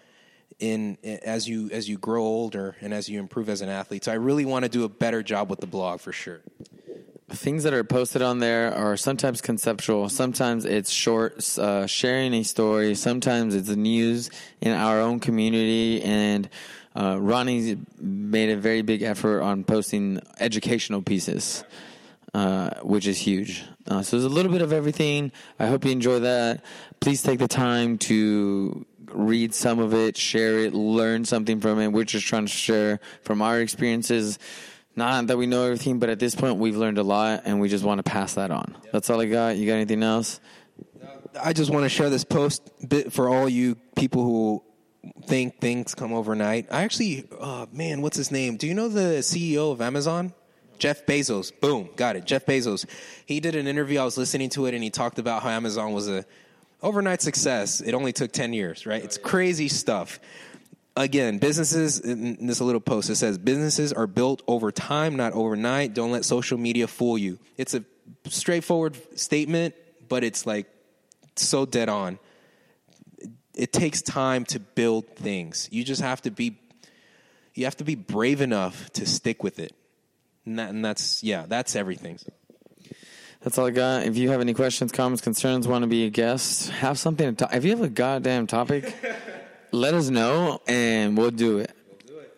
[0.59, 4.05] in as you as you grow older and as you improve as an athlete.
[4.05, 6.41] So I really want to do a better job with the blog for sure.
[7.33, 12.43] Things that are posted on there are sometimes conceptual, sometimes it's short, uh, sharing a
[12.43, 16.03] story, sometimes it's news in our own community.
[16.03, 16.49] And
[16.97, 21.63] uh, Ronnie made a very big effort on posting educational pieces,
[22.35, 23.65] uh, which is huge.
[23.87, 25.31] Uh, so there's a little bit of everything.
[25.61, 26.65] I hope you enjoy that.
[26.99, 31.89] Please take the time to read some of it, share it, learn something from it.
[31.89, 34.39] We're just trying to share from our experiences.
[35.01, 37.71] Not that we know everything, but at this point, we've learned a lot, and we
[37.71, 38.77] just want to pass that on.
[38.93, 39.57] That's all I got.
[39.57, 40.41] You got anything else?
[41.43, 44.63] I just want to share this post bit for all you people who
[45.25, 46.67] think things come overnight.
[46.71, 48.59] I actually, uh, man, what's his name?
[48.59, 50.35] Do you know the CEO of Amazon?
[50.79, 51.51] Jeff Bezos.
[51.59, 52.27] Boom, got it.
[52.27, 52.85] Jeff Bezos.
[53.25, 54.01] He did an interview.
[54.01, 56.27] I was listening to it, and he talked about how Amazon was a
[56.83, 57.81] overnight success.
[57.81, 59.03] It only took ten years, right?
[59.03, 60.21] It's crazy stuff
[60.97, 65.95] again, businesses, in this little post, it says businesses are built over time, not overnight.
[65.95, 67.39] Don't let social media fool you.
[67.57, 67.85] It's a
[68.29, 69.75] straightforward statement,
[70.09, 70.67] but it's like
[71.37, 72.19] so dead on.
[73.55, 75.69] It takes time to build things.
[75.71, 76.59] You just have to be,
[77.55, 79.75] you have to be brave enough to stick with it.
[80.47, 82.19] And, that, and that's, yeah, that's everything.
[83.43, 84.05] That's all I got.
[84.05, 87.45] If you have any questions, comments, concerns, want to be a guest, have something to
[87.45, 87.55] talk.
[87.55, 88.95] If you have a goddamn topic,
[89.73, 91.73] let us know and we'll do it.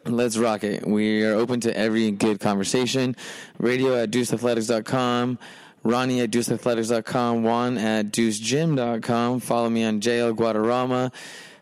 [0.05, 0.87] Let's rock it.
[0.87, 3.15] We are open to every good conversation.
[3.59, 5.39] Radio at deuceathletics.com.
[5.85, 7.43] Ronnie at deuceathletics.com.
[7.45, 9.41] Juan at deucegym.com.
[9.41, 11.13] Follow me on JL Guadarrama.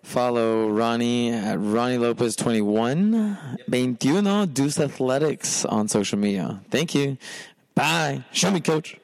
[0.02, 3.58] Follow Ronnie at Ronnie Lopez 21.
[3.68, 6.60] 21 Deuce Athletics on social media.
[6.70, 7.18] Thank you.
[7.74, 8.24] Bye.
[8.32, 8.99] Show me, coach.